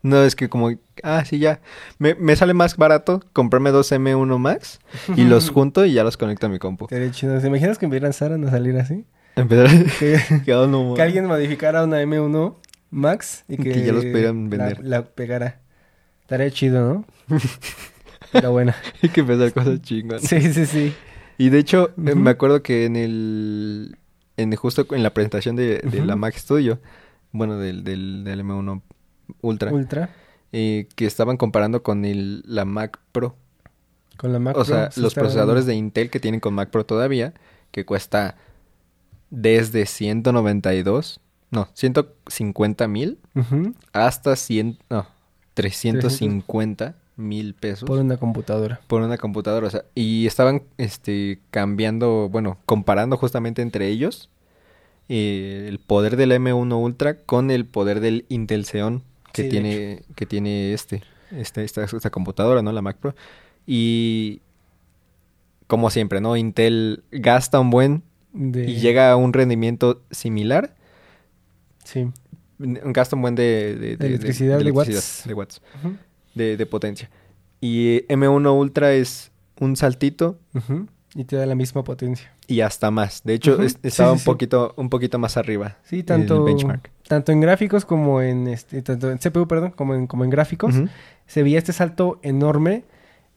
[0.03, 0.71] no es que como,
[1.01, 1.61] ah, sí, ya,
[1.97, 4.79] me, me sale más barato comprarme dos M1 Max
[5.15, 6.85] y los junto y ya los conecto a mi compu.
[6.85, 7.39] Estaría chido.
[7.41, 9.03] ¿Te imaginas que me lanzaran a salir así?
[9.35, 9.67] Empezar
[9.99, 12.55] Que, que, no, que alguien modificara una M1
[12.91, 14.77] Max y que, Que ya los pudieran vender.
[14.83, 15.59] La, pegara.
[16.21, 17.39] Estaría chido, ¿no?
[18.31, 18.75] Pero bueno.
[19.01, 20.21] Hay que pensar cosas chingonas.
[20.21, 20.93] Sí, sí, sí.
[21.39, 22.15] Y de hecho, Ujú.
[22.15, 23.97] me acuerdo que en el...
[24.41, 26.15] En justo en la presentación de, de la.
[26.15, 26.79] Mac Studio,
[27.31, 28.81] bueno, del, del, del M1
[29.41, 30.09] Ultra, Ultra.
[30.51, 33.35] eh, que estaban comparando con el, la Mac Pro.
[34.17, 36.69] Con la Mac o sea, Pro se los procesadores de Intel que tienen con Mac
[36.69, 37.33] Pro todavía,
[37.71, 38.35] que cuesta
[39.29, 41.21] desde 192,
[41.51, 43.17] no, 150 mil
[43.93, 45.07] hasta 100, no,
[45.53, 48.81] 350 mil pesos Por una computadora.
[48.87, 49.67] por una computadora.
[49.67, 54.29] O sea, y estaban este, cambiando, bueno, comparando justamente entre ellos
[55.09, 59.03] eh, el poder del M1 Ultra con el poder del Intel Xeon
[59.33, 62.71] que Sí, tiene, que tiene este, este, esta, esta computadora, ¿no?
[62.71, 63.15] La Mac Pro.
[63.67, 64.41] Y
[65.67, 66.35] como siempre, ¿no?
[66.35, 68.03] Intel gasta un buen
[68.33, 68.69] De...
[68.69, 70.75] y llega a un rendimiento similar.
[71.85, 72.09] Sí.
[72.59, 75.23] Gasta un buen de, de- de- electricidad, de electricidad, watts.
[75.25, 75.95] de watts, Ujú,
[76.35, 77.09] de, de potencia.
[77.59, 80.39] Y eh, M1 Ultra es un saltito
[81.13, 82.31] Y te da la misma potencia.
[82.47, 83.21] y hasta más.
[83.23, 84.25] De hecho, es- estaba sí, un sí.
[84.25, 85.77] poquito, un poquito más arriba.
[85.83, 86.89] Sí, tanto, El benchmark.
[87.07, 90.73] tanto en gráficos como en este, tanto en CPU, perdón, como en, como en gráficos.
[91.27, 92.83] Se veía este salto enorme.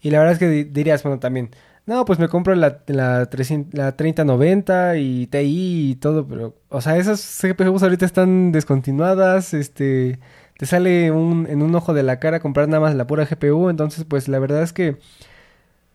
[0.01, 1.51] Y la verdad es que di- dirías, bueno, también,
[1.87, 6.81] no, pues me compro la, la, 300 la 3090 y TI y todo, pero, o
[6.81, 10.19] sea, esas CPUs ahorita están descontinuadas, este,
[10.59, 13.71] te sale un, en un ojo de la cara comprar nada más la pura GPU,
[13.71, 14.99] entonces, pues la verdad es que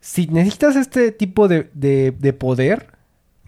[0.02, 2.88] si necesitas este tipo de, de, de poder,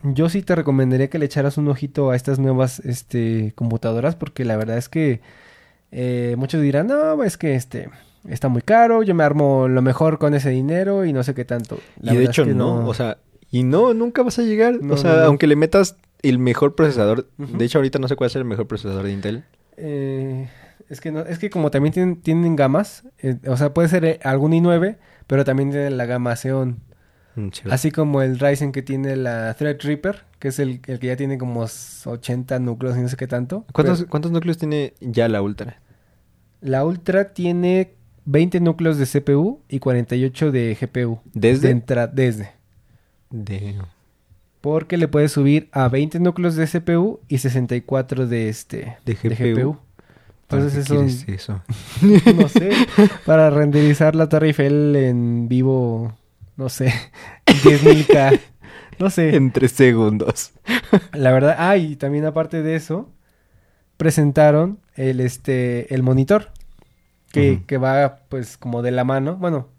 [0.04, 4.46] yo sí te recomendaría que le echaras un ojito a estas nuevas este, computadoras, porque
[4.46, 5.22] la verdad es que
[5.92, 7.90] eh, muchos dirán, no, es que este
[8.28, 11.46] está muy caro, yo me armo lo mejor con ese dinero y no sé qué
[11.46, 11.80] tanto.
[12.00, 12.88] La y de es hecho, que no.
[12.88, 13.18] O sea,
[13.50, 14.82] y no, nunca vas a llegar.
[14.82, 17.28] No, o sea, no, aunque le metas el mejor procesador.
[17.38, 19.44] De hecho, ahorita no sé cuál es el mejor procesador de Intel.
[19.78, 20.50] Eh,
[20.92, 24.06] es que no, es que como también tienen, tienen gamas, eh, o sea, puede ser
[24.06, 26.80] eh, algún i9, pero también tienen la gama Xeon.
[27.36, 27.48] Mm.
[27.72, 31.38] Así como el Ryzen que tiene la Threadripper, que es el, el que ya tiene
[31.38, 31.66] como
[32.06, 33.66] 80 núcleos y no sé qué tanto.
[33.72, 35.80] ¿Cuántos, Pero ¿Cuántos núcleos tiene ya la Ultra?
[36.60, 41.20] la Ultra tiene 20 núcleos de CPU y 48 de GPU.
[41.34, 41.70] ¿Desde?
[41.70, 42.52] De entra- desde.
[43.30, 43.76] De...
[44.60, 49.74] Porque le puedes subir a 20 núcleos de CPU y 64 de este De GPU.
[49.74, 49.82] ¿Para
[50.58, 50.96] Entonces eso,
[51.28, 51.62] eso?
[52.36, 52.72] no sé,
[53.26, 56.14] para renderizar la Torre Eiffel en vivo,
[56.58, 56.94] no sé,
[57.46, 58.40] 10.000K,
[59.00, 59.36] no sé.
[59.36, 60.52] En tres segundos.
[61.14, 63.10] La verdad, ah, y también aparte de eso,
[63.98, 66.50] presentaron el este el monitor
[67.32, 69.36] que, que va pues como de la mano.
[69.38, 69.70] Bueno,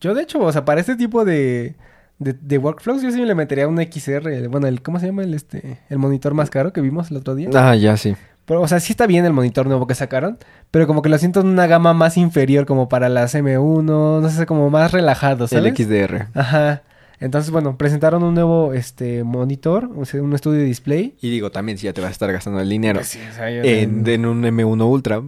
[0.00, 1.74] yo de hecho, o sea, para este tipo de,
[2.18, 5.22] de, de workflows yo sí le metería un XR, el- bueno, el ¿cómo se llama
[5.22, 7.50] el este el monitor más caro que vimos el otro día?
[7.54, 8.16] Ah, ya sí.
[8.44, 10.38] Pero o sea, sí está bien el monitor nuevo que sacaron,
[10.70, 14.28] pero como que lo siento en una gama más inferior como para las M1, no
[14.28, 15.78] sé, como más relajado, ¿sabes?
[15.78, 16.26] El XDR.
[16.34, 16.82] Ajá.
[17.22, 21.14] Entonces, bueno, presentaron un nuevo este monitor, un estudio de display.
[21.22, 23.32] Y digo, también si ya te vas a estar gastando el dinero Pues sí, o
[23.32, 25.22] sea, yo en, un M1 Ultra,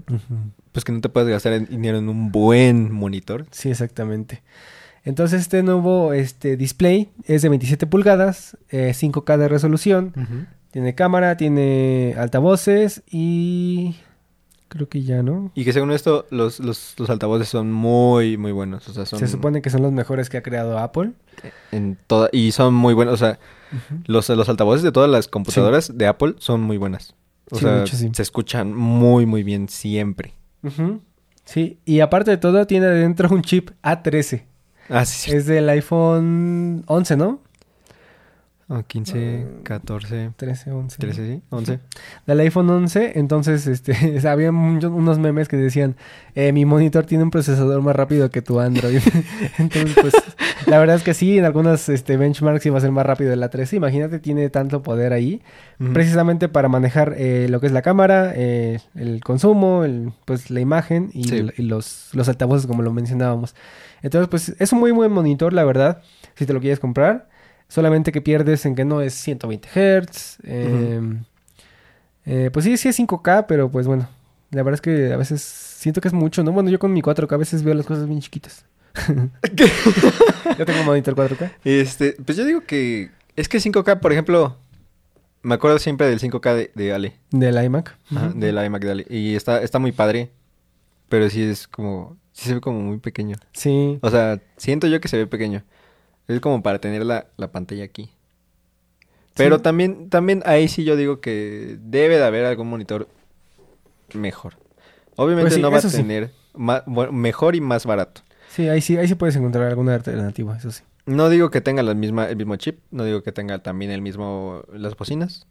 [0.72, 3.46] pues que no te puedes gastar el dinero en un buen monitor.
[3.52, 4.42] Sí, exactamente.
[5.04, 11.36] Entonces, este nuevo este, display es de 27 pulgadas, eh, 5K de resolución, tiene cámara,
[11.36, 13.94] tiene altavoces y...
[14.66, 15.52] Creo que ya, ¿no?
[15.54, 18.88] Y que según esto, los, los, los altavoces son muy, muy buenos.
[18.88, 21.12] O sea, son Se supone que son los mejores que ha creado Apple.
[21.70, 23.14] en toda, y son muy buenos.
[23.14, 23.38] O sea,
[24.06, 27.14] los, los altavoces de todas las computadoras de Apple son muy buenas.
[27.52, 28.10] O Sí, sea, hecho, sí.
[28.12, 30.34] se escuchan muy, muy bien siempre.
[31.44, 34.42] Sí, y aparte de todo, tiene adentro un chip A13.
[34.88, 35.36] Ah, sí, sí.
[35.36, 37.40] Es del iPhone 11, ¿no?
[38.68, 40.96] Oh, 15, 14, 13, 11.
[40.98, 41.80] 13, sí, 11.
[42.26, 43.94] Del iPhone 11, entonces, este,
[44.28, 45.96] había muchos- unos memes que decían,
[46.34, 49.00] eh, mi monitor tiene un procesador más rápido que tu Android.
[49.58, 50.14] entonces, pues,
[50.66, 53.42] la verdad es que sí, en algunos este, benchmarks iba a ser más rápido el
[53.42, 53.74] A13.
[53.76, 55.42] Imagínate, tiene tanto poder ahí,
[55.92, 60.60] precisamente para manejar eh, lo que es la cámara, eh, el consumo, el, pues, la
[60.60, 61.46] imagen y, Sí.
[61.58, 63.54] y los, los altavoces, como lo mencionábamos.
[64.02, 66.00] Entonces, pues, es un muy buen monitor, la verdad,
[66.34, 67.28] si te lo quieres comprar.
[67.68, 70.38] Solamente que pierdes en que no es 120 Hz.
[70.44, 71.00] eh,
[72.26, 74.08] eh, pues sí, sí es 5K, pero pues bueno.
[74.50, 76.52] La verdad es que a veces siento que es mucho, ¿no?
[76.52, 78.64] Bueno, yo con mi 4K a veces veo las cosas bien chiquitas.
[80.58, 81.50] yo tengo un monitor 4K.
[81.64, 84.56] Este, pues yo digo que es que 5K, por ejemplo,
[85.42, 87.96] me acuerdo siempre del 5K de, de Ale, Del iMac.
[88.14, 89.06] ajá, del iMac de Ale.
[89.10, 90.30] Y está, está muy padre,
[91.08, 93.36] pero sí es como, sí se ve como muy pequeño.
[93.52, 93.98] Sí.
[94.02, 95.64] O sea, siento yo que se ve pequeño.
[96.28, 98.10] Es como para tener la, la pantalla aquí.
[99.34, 99.62] Pero Sí.
[99.62, 103.08] también, también ahí sí yo digo que debe de haber algún monitor
[104.14, 104.54] mejor.
[105.16, 105.96] Obviamente Pues sí, no va a sí.
[105.96, 108.22] tener ma- bueno, mejor y más barato.
[108.50, 110.82] Sí, ahí sí, ahí sí puedes encontrar alguna alternativa, eso sí.
[111.06, 114.00] No digo que tenga la misma, el mismo chip, no digo que tenga también el
[114.00, 115.46] mismo las bocinas,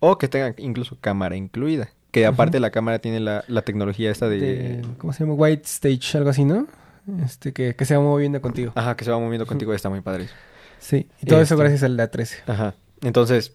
[0.00, 1.90] o que tenga incluso cámara incluida.
[2.10, 4.40] Que aparte la cámara tiene la, la tecnología esta de...
[4.40, 5.34] De- ¿Cómo se llama?
[5.34, 6.66] White Stage, algo así, ¿no?
[7.24, 8.72] Este, que, que se va moviendo contigo.
[8.74, 10.28] Ajá, que se va moviendo contigo, está muy padre.
[10.78, 11.62] Sí, y todo eso Este.
[11.64, 12.36] gracias al A13.
[12.46, 12.74] Ajá.
[13.02, 13.54] Entonces,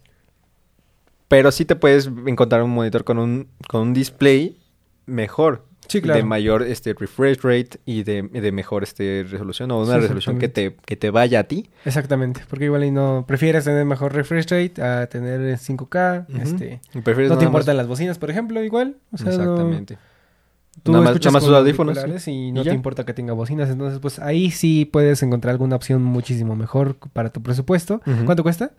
[1.27, 4.57] pero sí te puedes encontrar un monitor con un, con un display
[5.05, 5.65] mejor.
[5.87, 6.17] Sí, claro.
[6.17, 10.39] De mayor este refresh rate y de, de mejor este resolución o una Sí, resolución
[10.39, 11.69] que te, que te vaya a ti.
[11.85, 16.41] Exactamente, porque igual y no prefieres tener mejor refresh rate a tener 5K, Ujú.
[16.41, 16.81] este,
[17.29, 19.97] no te importan las bocinas, por ejemplo, igual, o sea, no- Exactamente.
[20.83, 23.13] Tú Nada más- escuchas nada más con tus audífonos, y y no te importa que
[23.13, 28.01] tenga bocinas, entonces pues ahí sí puedes encontrar alguna opción muchísimo mejor para tu presupuesto.
[28.25, 28.71] ¿Cuánto cuesta?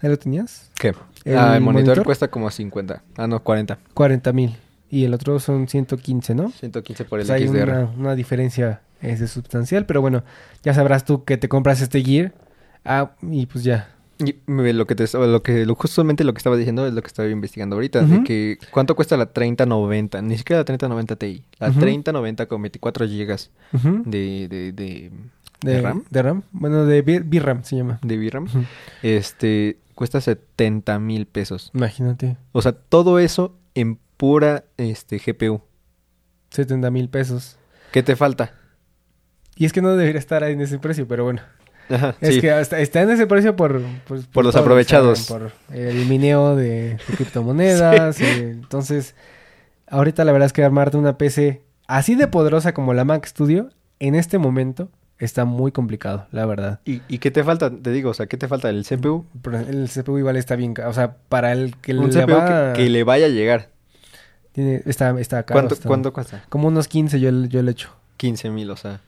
[0.00, 0.70] ¿Ahí lo tenías?
[0.78, 0.92] ¿Qué?
[1.24, 2.04] ¿El ah, el monitor, monitor?
[2.04, 3.02] cuesta como 50.
[3.16, 3.78] Ah, no, 40.
[3.94, 4.56] 40 mil
[4.90, 6.50] y el otro son 115, ¿no?
[6.50, 7.62] 115 por el Pues hay XDR.
[7.70, 10.22] una, una diferencia este, sustancial, pero bueno,
[10.62, 12.32] ya sabrás tú que te compras este gear
[12.84, 13.88] ah, y pues ya.
[14.18, 17.28] Y lo que te lo que justamente lo que estaba diciendo es lo que estaba
[17.28, 21.80] investigando ahorita, de que cuánto cuesta la 3090, ni siquiera la 3090 Ti, la Ujú.
[21.80, 23.36] 3090 con 24 GB
[24.04, 25.10] de, de, de, De,
[25.72, 26.42] de RAM, De RAM.
[26.52, 27.98] Bueno, de VRAM se llama.
[28.02, 28.46] de VRAM,
[29.02, 31.70] este cuesta 70 mil pesos.
[31.74, 32.36] Imagínate.
[32.52, 35.60] O sea, todo eso en pura este GPU.
[36.50, 37.56] 70 mil pesos.
[37.92, 38.52] ¿Qué te falta?
[39.56, 41.42] Y es que no debería estar ahí en ese precio, pero bueno.
[41.90, 42.40] Ajá, Es sí.
[42.40, 43.80] que hasta- está en ese precio por...
[44.06, 45.20] pues, Por los todo, aprovechados.
[45.20, 48.20] o sea, por el mineo de, de criptomonedas.
[48.22, 49.14] eh, entonces,
[49.86, 53.70] ahorita la verdad es que armarte una PC así de poderosa como la Mac Studio,
[54.00, 56.80] en este momento, está muy complicado, la verdad.
[56.84, 57.70] ¿Y, y qué te falta?
[57.70, 58.68] Te digo, o sea, ¿qué te falta?
[58.70, 59.26] ¿El CPU?
[59.42, 60.74] Pero el CPU igual está bien...
[60.86, 62.72] O sea, para el que Un le CPU va...
[62.72, 63.68] que, que le vaya a llegar.
[64.52, 65.60] tiene- está, está caro.
[65.60, 66.44] ¿Cuánto, está- ¿Cuánto cuesta?
[66.48, 67.90] Como unos 15 yo, yo le echo.
[68.16, 69.00] 15 mil, o sea,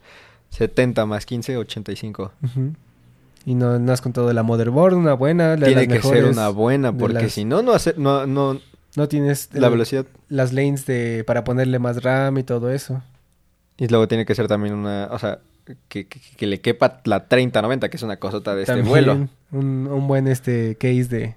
[0.49, 2.31] 70 más 15, 85.
[2.43, 2.73] Ujú.
[3.45, 5.49] Y no, no has contado la motherboard, una buena.
[5.55, 8.25] la de Tiene las que ser una buena, porque las- si no, no, hace, no,
[8.27, 8.59] no,
[8.95, 10.05] No tienes la el- velocidad.
[10.27, 13.01] las lanes de para ponerle más RAM y todo eso.
[13.77, 15.39] Y luego tiene que ser también una, o sea,
[15.87, 19.27] que, que, que le quepa la 3090, que es una cosota de este vuelo.
[19.51, 21.35] Un, un buen este case de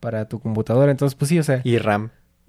[0.00, 0.90] para tu computadora.
[0.90, 1.78] Entonces, pues sí, o sea, y,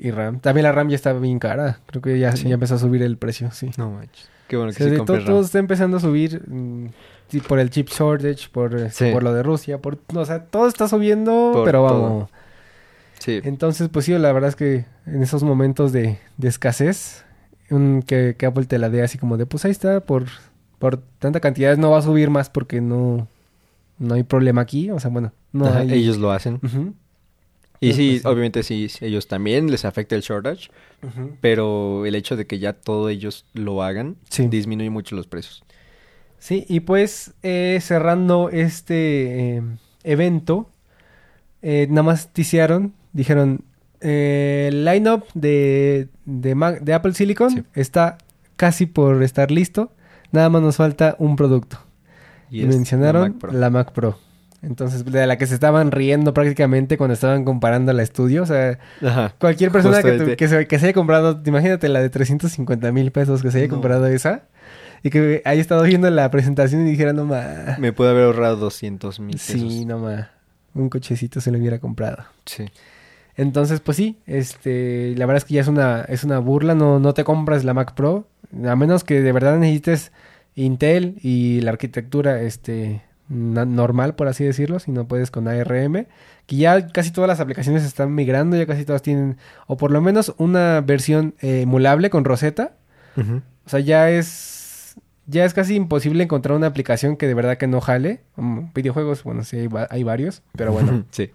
[0.02, 0.40] Y RAM.
[0.40, 1.80] También la RAM ya está bien cara.
[1.86, 2.48] Creo que ya, Sí.
[2.48, 3.70] ya empezó a subir el precio, sí.
[3.78, 4.30] No manches.
[4.48, 6.88] Qué bueno O que sea, sí todo, está empezando a subir mm,
[7.28, 9.12] sí, por el chip shortage, por, Sí.
[9.12, 12.02] por lo de Rusia, por, o sea, todo está subiendo, Por pero todo.
[12.02, 12.30] vamos.
[13.20, 13.42] Sí.
[13.44, 17.26] Entonces, pues sí, la verdad es que en esos momentos de, de escasez,
[17.70, 20.26] un, que, que Apple te la dé así como de, pues ahí está, por,
[20.80, 23.28] por tanta cantidad no va a subir más porque no,
[24.00, 24.90] no hay problema aquí.
[24.90, 25.92] O sea, bueno, no Ajá, hay...
[25.94, 26.60] Ellos lo hacen.
[26.64, 26.94] Ujú,
[27.82, 30.70] Y sí, obviamente sí, ellos también les afecta el shortage,
[31.42, 34.48] pero el hecho de que ya todos ellos lo hagan Sí.
[34.48, 35.64] disminuye mucho los precios.
[36.40, 39.62] Sí, y pues eh, cerrando este eh,
[40.04, 40.70] evento,
[41.62, 43.64] eh, nada más ticiaron, dijeron,
[44.02, 47.64] eh, el lineup de, de, Mac- de Apple Silicon Sí.
[47.76, 48.18] está
[48.56, 49.92] casi por estar listo,
[50.32, 51.80] nada más nos falta un producto.
[52.52, 53.52] Y, mencionaron la Mac Pro.
[53.54, 54.18] la Mac Pro.
[54.62, 58.44] Entonces, de la que se estaban riendo prácticamente cuando estaban comparando la estudio.
[58.44, 59.34] O sea, Ajá.
[59.40, 63.12] cualquier persona que, tu- que, se, que se haya comprado, imagínate la de 350 mil
[63.12, 63.76] pesos que se haya No.
[63.76, 64.44] comprado esa.
[65.02, 67.78] Y que haya estado viendo la presentación y dijera, no ma.
[67.80, 69.54] Me pude haber ahorrado 200 mil pesos.
[69.62, 70.32] Sí, no ma.
[70.74, 72.26] Un cochecito se lo hubiera comprado.
[72.46, 72.66] Sí.
[73.38, 77.00] Entonces, pues sí, este, la verdad es que ya es una, es una burla, no,
[77.00, 78.28] no te compras la Mac Pro,
[78.68, 80.12] a menos que de verdad necesites
[80.56, 86.08] Intel y la arquitectura, este, normal, por así decirlo, si no puedes con ARM,
[86.48, 90.02] que ya casi todas las aplicaciones están migrando, ya casi todas tienen, o por lo
[90.02, 92.74] menos una versión eh, emulable con Rosetta,
[93.16, 94.96] o sea, ya es,
[95.28, 99.24] ya es casi imposible encontrar una aplicación que de verdad que no jale, Mm, videojuegos,
[99.24, 101.04] bueno, sí hay, va- hay varios, pero bueno.
[101.12, 101.32] sí.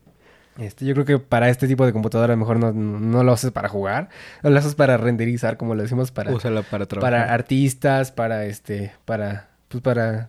[0.56, 3.32] Este, yo creo que para este tipo de computadora a lo mejor no, no lo
[3.32, 4.08] haces para jugar,
[4.42, 7.12] no lo haces para renderizar, como lo decimos, para, Úsala para trabajar.
[7.22, 10.28] para artistas, para este, para, pues para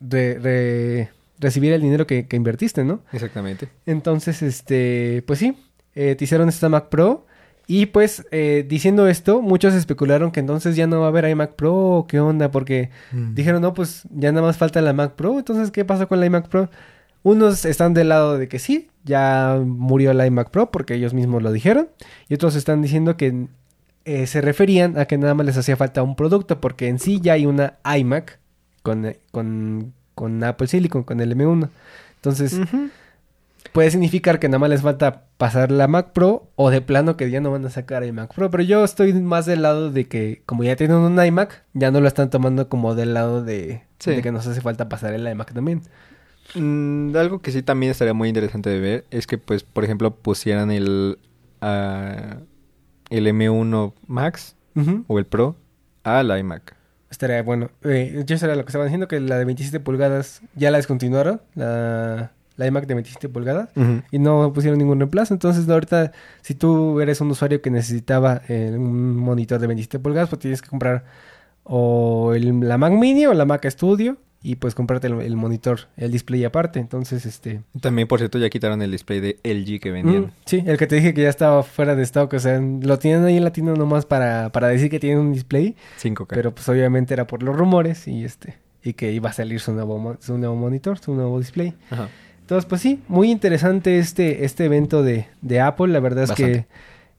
[0.00, 3.00] re- re- recibir el dinero que, que invertiste, ¿no?
[3.12, 3.68] Exactamente.
[3.86, 5.56] Entonces, este, pues sí,
[5.94, 7.26] eh, te hicieron esta Mac Pro
[7.66, 11.54] y pues eh, diciendo esto, muchos especularon que entonces ya no va a haber iMac
[11.54, 12.90] Pro o qué onda, porque
[13.34, 15.38] Dijeron, no, pues ya nada más falta la Mac Pro.
[15.38, 16.70] Entonces, ¿qué pasó con la iMac Pro?
[17.22, 21.42] Unos están del lado de que sí, ya murió la iMac Pro porque ellos mismos
[21.42, 21.88] lo dijeron.
[22.28, 23.46] Y otros están diciendo que
[24.04, 27.20] eh, se referían a que nada más les hacía falta un producto porque en sí
[27.20, 28.38] ya hay una iMac
[28.86, 31.68] con, eh, con, con Apple Silicon, con el M1.
[32.14, 32.60] Entonces,
[33.72, 37.28] puede significar que nada más les falta pasar la Mac Pro o de plano que
[37.28, 38.48] ya no van a sacar el Mac Pro.
[38.48, 42.00] Pero yo estoy más del lado de que como ya tienen un iMac, ya no
[42.00, 44.12] lo están tomando como del lado de, Sí.
[44.12, 45.82] de que nos hace falta pasar el iMac también.
[46.54, 50.14] Mm, algo que sí también estaría muy interesante de ver es que, pues, por ejemplo,
[50.14, 51.18] pusieran el,
[51.60, 52.36] ah,
[53.10, 54.54] el M1 Max
[55.08, 55.56] o el Pro
[56.04, 56.75] al iMac.
[57.10, 57.70] Estaría bueno.
[57.84, 61.40] Eh, yo era lo que estaban diciendo, que la de 27 pulgadas ya la descontinuaron,
[61.54, 63.68] la, la iMac de 27 pulgadas,
[64.10, 65.32] y no pusieron ningún reemplazo.
[65.32, 70.28] Entonces, ahorita, si tú eres un usuario que necesitaba eh, un monitor de 27 pulgadas,
[70.30, 71.04] pues tienes que comprar
[71.64, 75.80] o el- la Mac Mini o la Mac Studio y pues comprarte el, el monitor,
[75.96, 76.78] el display aparte.
[76.78, 77.62] Entonces, este...
[77.80, 80.22] También, por cierto, ya quitaron el display de LG que vendían.
[80.22, 82.98] mm, sí, el que te dije que ya estaba fuera de stock, o sea, lo
[82.98, 85.74] tienen ahí en latino nomás para, para decir que tienen un display.
[86.00, 86.26] 5K.
[86.28, 89.72] Pero pues obviamente era por los rumores y este y que iba a salir su
[89.72, 91.74] nuevo su nuevo monitor, su nuevo display.
[91.90, 92.08] Ajá.
[92.42, 95.88] Entonces, pues sí, muy interesante este este evento de, de Apple.
[95.88, 96.66] La verdad es Bastante.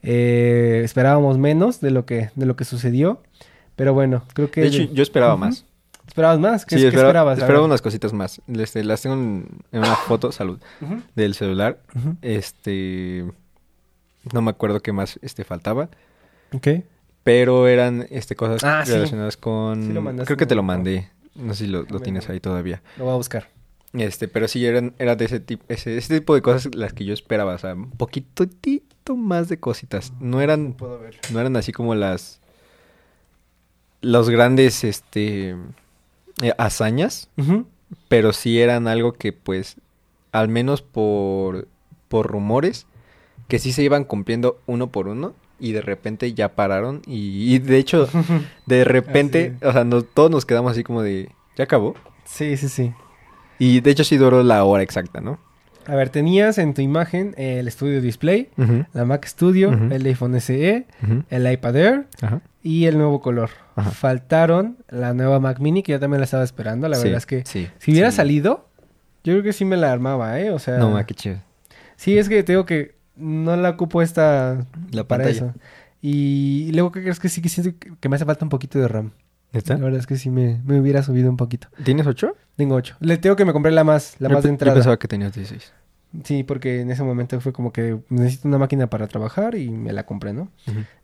[0.02, 3.22] que eh, esperábamos menos de lo que de lo que sucedió,
[3.76, 5.66] pero bueno, creo que De hecho, yo esperaba más.
[6.18, 6.66] Esperabas más.
[6.66, 7.38] ¿Qué, Sí, qué esperaba, esperabas?
[7.38, 8.42] Esperaba unas cositas más.
[8.48, 10.60] Este, las tengo en, en una foto, salud,
[11.16, 11.80] del celular.
[12.24, 13.24] Este,
[14.34, 15.90] no me acuerdo qué más este faltaba,
[16.54, 16.68] Ok.
[17.24, 18.94] pero eran este cosas Ah, sí.
[18.94, 21.10] relacionadas con Sí lo mandaste creo que te lo mandé.
[21.36, 22.82] No sé si lo, tienes ahí todavía.
[22.98, 23.48] Lo voy a buscar.
[23.94, 27.06] Este, pero sí eran era de ese tipo ese, ese tipo de cosas las que
[27.06, 28.46] yo esperaba, o sea, un poquito
[29.16, 30.12] más de cositas.
[30.20, 31.18] No eran puedo ver.
[31.32, 32.42] no eran así como las
[34.02, 35.56] los grandes este
[36.42, 37.30] eh, hazañas,
[38.08, 39.78] pero sí eran algo que pues
[40.32, 41.68] al menos por
[42.10, 42.86] por rumores
[43.48, 47.60] que sí se iban cumpliendo uno por uno y de repente ya pararon y, y
[47.60, 48.08] de hecho
[48.66, 52.68] de repente, o sea, nos- todos nos quedamos así como de ya acabó Sí, sí,
[52.70, 52.94] sí.
[53.58, 55.40] y de hecho sí duró la hora exacta, ¿no?
[55.88, 58.50] A ver, tenías en tu imagen el Studio Display,
[58.94, 60.86] la Mac Studio, el iPhone SE,
[61.30, 62.08] el iPad Air
[62.62, 63.50] y el nuevo color.
[63.94, 66.88] Faltaron la nueva Mac Mini, que yo también la estaba esperando.
[66.88, 68.18] La Sí, verdad es que sí, si hubiera sí.
[68.18, 68.68] salido,
[69.24, 70.52] yo creo que sí me la armaba, ¿eh?
[70.52, 71.38] O sea, No, qué chido.
[71.96, 75.48] sí, es que te digo que no la ocupo esta La para pantalla.
[75.52, 75.54] eso.
[76.02, 78.78] Y luego que crees que sí que siento que- que me hace falta un poquito
[78.80, 79.12] de RAM.
[79.58, 79.78] ¿Está?
[79.78, 81.68] La verdad es que sí me, me hubiera subido un poquito.
[81.84, 82.36] ¿Tienes ocho?
[82.56, 82.96] Tengo 8.
[83.00, 84.74] Le tengo que me compré la más, la Yo más de entrada.
[84.74, 85.74] Yo pensaba que tenías 16.
[86.24, 89.92] Sí, porque en ese momento fue como que necesito una máquina para trabajar y me
[89.94, 90.50] la compré, ¿no?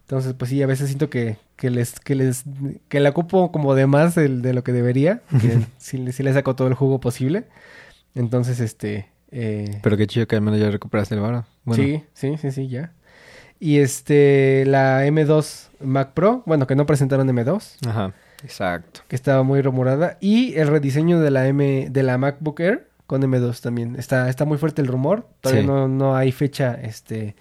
[0.01, 2.43] Entonces, pues sí, a veces siento que, que les, que les,
[2.87, 5.21] que la ocupo como de más de, lo que debería.
[5.41, 7.45] Que sí, le- sí le saco todo el jugo posible.
[8.15, 11.45] Entonces, este, eh, Pero qué chido que al menos ya recuperaste el varo.
[11.65, 12.93] Bueno, sí, sí, sí, sí, ya.
[13.59, 18.13] Y este, la M2 Mac Pro, bueno, que no presentaron M2, Ajá,
[18.43, 19.01] exacto.
[19.07, 20.17] que estaba muy rumorada.
[20.21, 23.95] Y el rediseño de la M, de la MacBook Air con M2 también.
[23.97, 25.27] Está, está muy fuerte el rumor.
[25.41, 25.67] Todavía Sí.
[25.67, 27.35] no, no hay fecha, este,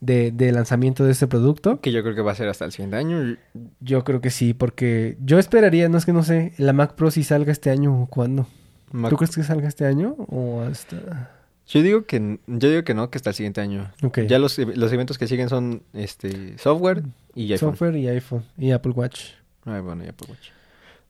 [0.00, 1.80] de, de lanzamiento de este producto.
[1.80, 3.36] Que yo creo que va a ser hasta el siguiente año.
[3.80, 7.10] Yo creo que sí, porque yo esperaría, no es que no sé, la Mac Pro
[7.10, 8.46] si salga este año o cuándo.
[8.90, 11.30] Mac- ¿Tú crees que salga este año o hasta...?
[11.68, 13.90] Yo digo que yo digo que no, que hasta el siguiente año.
[14.02, 14.22] Ok.
[14.28, 17.04] Ya los, los eventos que siguen son este software
[17.36, 17.70] y iPhone.
[17.70, 19.20] Software y iPhone y Apple Watch.
[19.64, 20.48] Ay, bueno, y Apple Watch.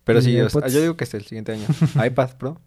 [0.05, 1.64] Pero sí, yo digo que hasta el siguiente año.
[2.07, 2.61] iPad Pro.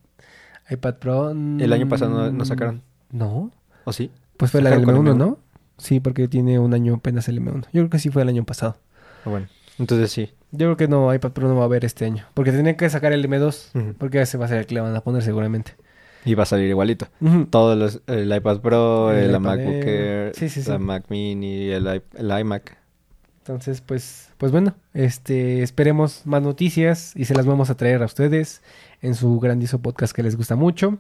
[0.69, 1.31] iPad Pro...
[1.31, 2.81] El año pasado no- no mm, sacaron.
[3.11, 3.51] No.
[3.83, 4.09] ¿O sí?
[4.37, 5.17] Pues fue la del Sacaron con M1, M1.
[5.17, 5.39] ¿no?
[5.77, 7.63] Sí, porque tiene un año apenas el M1.
[7.65, 8.77] Yo creo que sí fue el año pasado.
[9.25, 9.47] Ah, bueno.
[9.77, 10.31] Entonces sí.
[10.51, 12.25] Yo creo que no, iPad Pro no va a haber este año.
[12.33, 13.77] Porque tienen que sacar el M2.
[13.79, 13.93] Ujú.
[13.97, 15.75] Porque ese va a ser el que le van a poner seguramente.
[16.23, 17.07] Y va a salir igualito.
[17.19, 17.45] Ujú.
[17.47, 19.87] Todos los, el iPad Pro, El eh, la iPad MacBook Air.
[20.27, 20.69] Air, Sí, sí, sí.
[20.71, 22.77] la Mac Mini, el, el iMac.
[23.45, 28.05] Entonces, pues, pues bueno, este, esperemos más noticias y se las vamos a traer a
[28.05, 28.63] ustedes
[29.03, 30.97] en su grandioso podcast que les gusta mucho.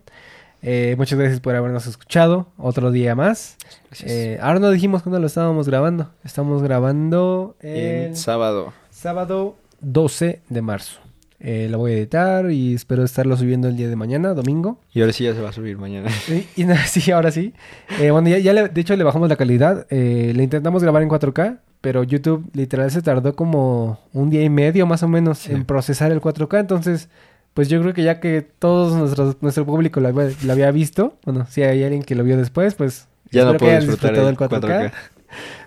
[0.61, 3.57] Eh, muchas gracias por habernos escuchado otro día más.
[4.03, 6.11] Eh, ahora no dijimos cuándo lo estábamos grabando.
[6.23, 8.73] Estamos grabando el sábado.
[8.91, 10.99] sábado 12 de marzo.
[11.39, 14.79] Eh, lo voy a editar y espero estarlo subiendo el día de mañana, domingo.
[14.93, 16.09] Y ahora sí ya se va a subir mañana.
[16.55, 17.53] Y, y sí, ahora sí.
[17.99, 19.87] Eh, bueno, ya, ya le- de hecho le bajamos la calidad.
[19.89, 24.49] Eh, le intentamos grabar en 4K, pero YouTube literal se tardó como un día y
[24.49, 25.51] medio más o menos Sí.
[25.51, 26.59] en procesar el 4K.
[26.59, 27.09] Entonces,
[27.53, 31.17] pues yo creo que ya que todos nuestros, nuestro público lo había, lo había visto,
[31.25, 34.27] bueno, si hay alguien que lo vio después, pues Ya no que puedo disfrutar el
[34.27, 34.49] el 4K.
[34.61, 34.91] 4K.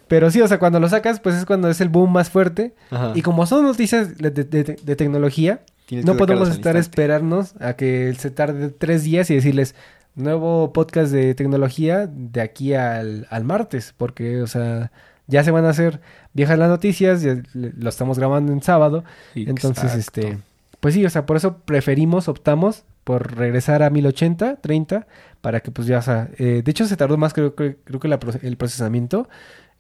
[0.09, 2.75] Pero sí, o sea, cuando lo sacas, pues es cuando es el boom más fuerte.
[2.91, 3.13] Ajá.
[3.15, 7.75] Y como son noticias de, de- de- de tecnología, Tienes no podemos estar esperarnos a
[7.75, 9.75] que se tarde tres días y decirles
[10.15, 14.91] nuevo podcast de tecnología de aquí al, al martes, porque, o sea,
[15.29, 16.01] ya se van a hacer
[16.33, 19.05] viejas las noticias, ya lo estamos grabando en sábado,
[19.51, 20.39] entonces, este,
[20.81, 25.07] pues sí, o sea, por eso preferimos, optamos por regresar a 1080, 30,
[25.41, 28.01] para que pues ya, o sea, eh, de hecho se tardó más, creo, creo, creo
[28.01, 29.29] que la el procesamiento,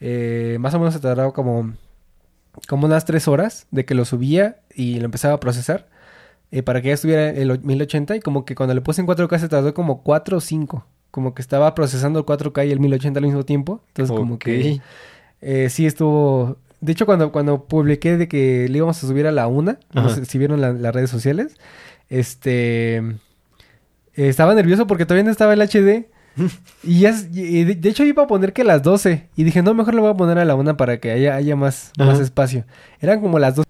[0.00, 1.72] eh, más o menos se tardaba como,
[2.68, 5.88] como unas 3 horas de que lo subía y lo empezaba a procesar,
[6.50, 9.06] eh, para que ya estuviera el o- 1080 y como que cuando le puse en
[9.06, 12.80] 4K se tardó como 4 o 5, como que estaba procesando el 4K y el
[12.80, 14.80] 1080 al mismo tiempo, entonces como que...
[15.40, 16.56] Eh, sí, estuvo.
[16.80, 20.08] De hecho, cuando, cuando publiqué de que le íbamos a subir a la una, no
[20.10, 21.56] sé si vieron la- las redes sociales,
[22.08, 22.96] este.
[22.98, 23.12] eh,
[24.16, 26.06] estaba nervioso porque todavía no estaba el HD.
[26.84, 29.28] y ya, de, hecho iba a poner que las 12.
[29.36, 31.56] Y dije, no, mejor lo voy a poner a la una para que haya, haya
[31.56, 32.64] más, más espacio.
[33.00, 33.68] Eran como las 12.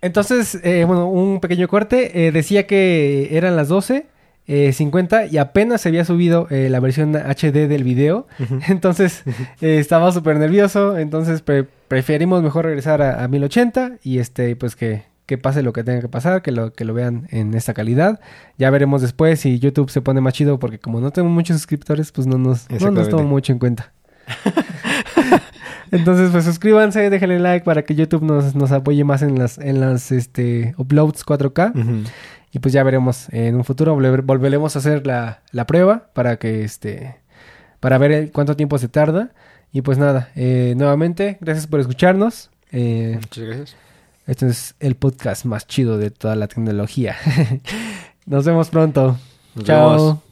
[0.00, 2.26] Entonces, eh, bueno, un pequeño corte.
[2.26, 4.06] eh, decía que eran las 12.
[4.46, 8.26] Eh, 50 y apenas se había subido eh, la versión HD del video.
[8.68, 9.22] Entonces
[9.60, 10.98] eh, estaba súper nervioso.
[10.98, 15.72] Entonces pre- preferimos mejor regresar a, a 1080 y este pues que, que pase lo
[15.72, 18.20] que tenga que pasar, que lo, que lo vean en esta calidad.
[18.58, 22.10] Ya veremos después si YouTube se pone más chido porque como no tengo muchos suscriptores
[22.12, 23.92] pues no nos, no nos tomo mucho en cuenta.
[25.90, 29.80] Entonces pues suscríbanse, déjenle like para que YouTube nos, nos apoye más en las, en
[29.80, 31.72] las este, uploads 4K.
[31.78, 32.08] Ujú.
[32.52, 33.28] Y pues ya veremos.
[33.30, 37.16] En un futuro volver- volveremos a hacer la, la prueba para que este
[37.80, 39.30] para ver cuánto tiempo se tarda.
[39.72, 42.50] Y pues nada eh, nuevamente gracias por escucharnos.
[42.70, 43.76] Eh, Muchas gracias.
[44.26, 47.16] este es el podcast más chido de toda la tecnología.
[48.26, 49.16] Nos vemos pronto.
[49.54, 49.90] Nos chao.
[49.90, 50.31] vemos.